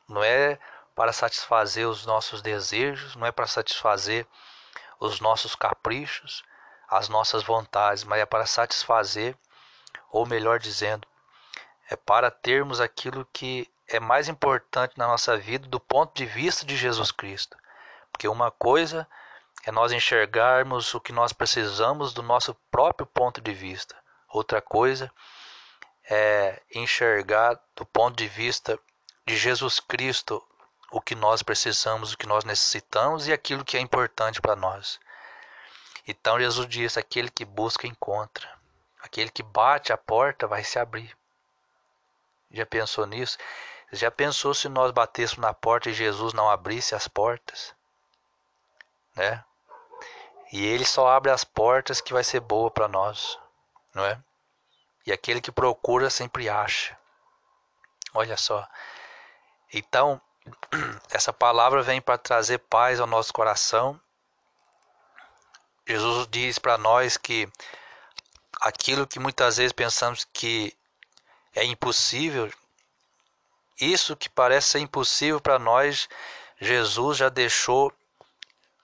Não 0.08 0.24
é 0.24 0.60
para 1.00 1.14
satisfazer 1.14 1.88
os 1.88 2.06
nossos 2.06 2.42
desejos, 2.42 3.16
não 3.16 3.26
é 3.26 3.32
para 3.32 3.48
satisfazer 3.48 4.28
os 5.00 5.22
nossos 5.22 5.56
caprichos, 5.56 6.44
as 6.90 7.08
nossas 7.08 7.42
vontades, 7.42 8.04
mas 8.04 8.20
é 8.20 8.26
para 8.26 8.46
satisfazer, 8.46 9.34
ou 10.12 10.26
melhor 10.26 10.60
dizendo, 10.60 11.08
é 11.90 11.96
para 11.96 12.30
termos 12.30 12.82
aquilo 12.82 13.26
que 13.32 13.72
é 13.88 13.98
mais 13.98 14.28
importante 14.28 14.98
na 14.98 15.08
nossa 15.08 15.38
vida 15.38 15.70
do 15.70 15.80
ponto 15.80 16.14
de 16.14 16.26
vista 16.26 16.66
de 16.66 16.76
Jesus 16.76 17.14
Cristo. 17.14 17.58
Porque 18.12 18.28
uma 18.28 18.52
coisa 18.52 19.08
é 19.66 19.72
nós 19.72 19.94
enxergarmos 19.94 20.94
o 20.94 21.00
que 21.00 21.14
nós 21.14 21.32
precisamos 21.32 22.12
do 22.12 22.22
nosso 22.22 22.54
próprio 22.70 23.08
ponto 23.08 23.40
de 23.40 23.54
vista. 23.54 23.96
Outra 24.28 24.62
coisa 24.62 25.10
é 26.04 26.62
enxergar 26.76 27.58
do 27.74 27.86
ponto 27.86 28.18
de 28.18 28.28
vista 28.28 28.78
de 29.26 29.38
Jesus 29.38 29.80
Cristo 29.80 30.46
o 30.92 31.00
que 31.02 31.16
nós 31.16 31.44
precisamos, 31.44 32.14
o 32.14 32.18
que 32.18 32.28
nós 32.28 32.44
necessitamos 32.44 33.28
e 33.28 33.34
aquilo 33.34 33.66
que 33.66 33.78
é 33.78 33.80
importante 33.80 34.42
para 34.42 34.56
nós. 34.56 35.00
Então 36.08 36.40
Jesus 36.40 36.68
diz: 36.68 36.98
aquele 36.98 37.30
que 37.30 37.46
busca, 37.46 37.88
encontra. 37.88 38.50
Aquele 39.00 39.30
que 39.30 39.44
bate 39.44 39.94
a 39.94 39.98
porta 39.98 40.48
vai 40.48 40.64
se 40.64 40.78
abrir. 40.78 41.16
Já 42.52 42.66
pensou 42.66 43.06
nisso? 43.06 43.38
Já 43.92 44.12
pensou 44.12 44.54
se 44.54 44.68
nós 44.68 44.92
batêssemos 44.92 45.42
na 45.42 45.54
porta 45.54 45.90
e 45.90 45.94
Jesus 45.94 46.34
não 46.34 46.50
abrisse 46.50 46.96
as 46.96 47.08
portas? 47.08 47.74
Né? 49.16 49.44
E 50.52 50.66
ele 50.66 50.86
só 50.86 51.08
abre 51.08 51.32
as 51.32 51.44
portas 51.44 52.02
que 52.02 52.14
vai 52.14 52.24
ser 52.24 52.40
boa 52.40 52.72
para 52.72 52.88
nós, 52.88 53.38
não 53.94 54.06
é? 54.06 54.20
E 55.06 55.12
aquele 55.12 55.42
que 55.42 55.52
procura 55.52 56.10
sempre 56.10 56.50
acha. 56.50 56.98
Olha 58.14 58.36
só. 58.36 58.68
Então, 59.72 60.20
essa 61.12 61.34
palavra 61.34 61.82
vem 61.82 62.02
para 62.02 62.18
trazer 62.18 62.60
paz 62.60 63.00
ao 63.00 63.08
nosso 63.08 63.34
coração. 63.34 64.00
Jesus 65.88 66.28
diz 66.30 66.60
para 66.60 66.78
nós 66.78 67.18
que 67.18 67.48
aquilo 68.62 69.08
que 69.08 69.20
muitas 69.20 69.58
vezes 69.58 69.72
pensamos 69.72 70.26
que 70.32 70.76
é 71.56 71.64
impossível, 71.64 72.52
isso 73.80 74.16
que 74.16 74.30
parece 74.30 74.70
ser 74.70 74.80
impossível 74.80 75.40
para 75.40 75.58
nós, 75.58 76.08
Jesus 76.60 77.18
já 77.18 77.30
deixou 77.30 77.94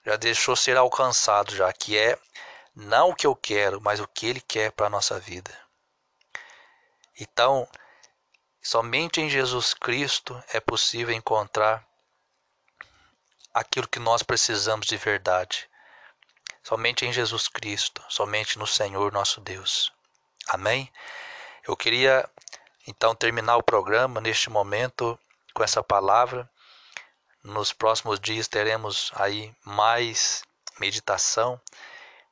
já 0.05 0.15
deixou 0.15 0.55
ser 0.55 0.77
alcançado 0.77 1.55
já, 1.55 1.71
que 1.73 1.97
é 1.97 2.17
não 2.75 3.09
o 3.09 3.15
que 3.15 3.25
eu 3.25 3.35
quero, 3.35 3.81
mas 3.81 3.99
o 3.99 4.07
que 4.07 4.27
ele 4.27 4.41
quer 4.41 4.71
para 4.71 4.85
a 4.85 4.89
nossa 4.89 5.19
vida. 5.19 5.51
Então, 7.19 7.67
Somente 8.65 9.21
em 9.21 9.29
Jesus 9.29 9.75
Cristo 9.75 10.43
é 10.51 10.59
possível 10.59 11.13
encontrar 11.13 11.87
aquilo 13.53 13.87
que 13.87 13.99
nós 13.99 14.23
precisamos 14.23 14.87
de 14.87 14.97
verdade. 14.97 15.69
Somente 16.63 17.05
em 17.05 17.13
Jesus 17.13 17.47
Cristo, 17.47 18.03
somente 18.09 18.57
no 18.57 18.65
Senhor 18.65 19.11
nosso 19.11 19.39
Deus. 19.39 19.93
Amém? 20.47 20.91
Eu 21.67 21.77
queria 21.77 22.27
então 22.87 23.13
terminar 23.13 23.55
o 23.55 23.61
programa 23.61 24.19
neste 24.19 24.49
momento 24.49 25.15
com 25.53 25.63
essa 25.63 25.83
palavra. 25.83 26.49
Nos 27.43 27.71
próximos 27.71 28.19
dias 28.19 28.47
teremos 28.47 29.11
aí 29.13 29.55
mais 29.63 30.43
meditação, 30.79 31.61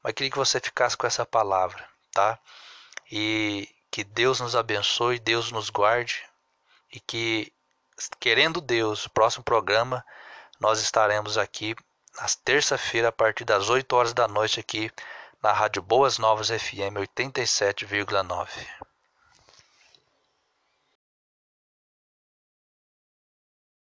mas 0.02 0.14
queria 0.14 0.32
que 0.32 0.38
você 0.40 0.60
ficasse 0.60 0.98
com 0.98 1.06
essa 1.06 1.28
palavra, 1.28 1.88
tá? 2.12 2.40
E 3.12 3.70
que 3.94 4.04
Deus 4.04 4.40
nos 4.40 4.56
abençoe, 4.56 5.20
Deus 5.20 5.52
nos 5.52 5.70
guarde 5.70 6.26
e 6.92 7.00
que, 7.00 7.54
querendo 8.20 8.60
Deus, 8.60 9.08
próximo 9.08 9.44
programa 9.44 10.04
nós 10.60 10.82
estaremos 10.82 11.38
aqui 11.38 11.76
nas 12.20 12.34
terça-feira 12.34 13.10
a 13.10 13.12
partir 13.12 13.46
das 13.46 13.70
8 13.70 13.96
horas 13.96 14.12
da 14.12 14.28
noite 14.28 14.60
aqui 14.60 14.90
na 15.44 15.52
Rádio 15.52 15.84
Boas 15.84 16.18
Novas 16.18 16.48
FM 16.48 16.98
87,9. 16.98 18.93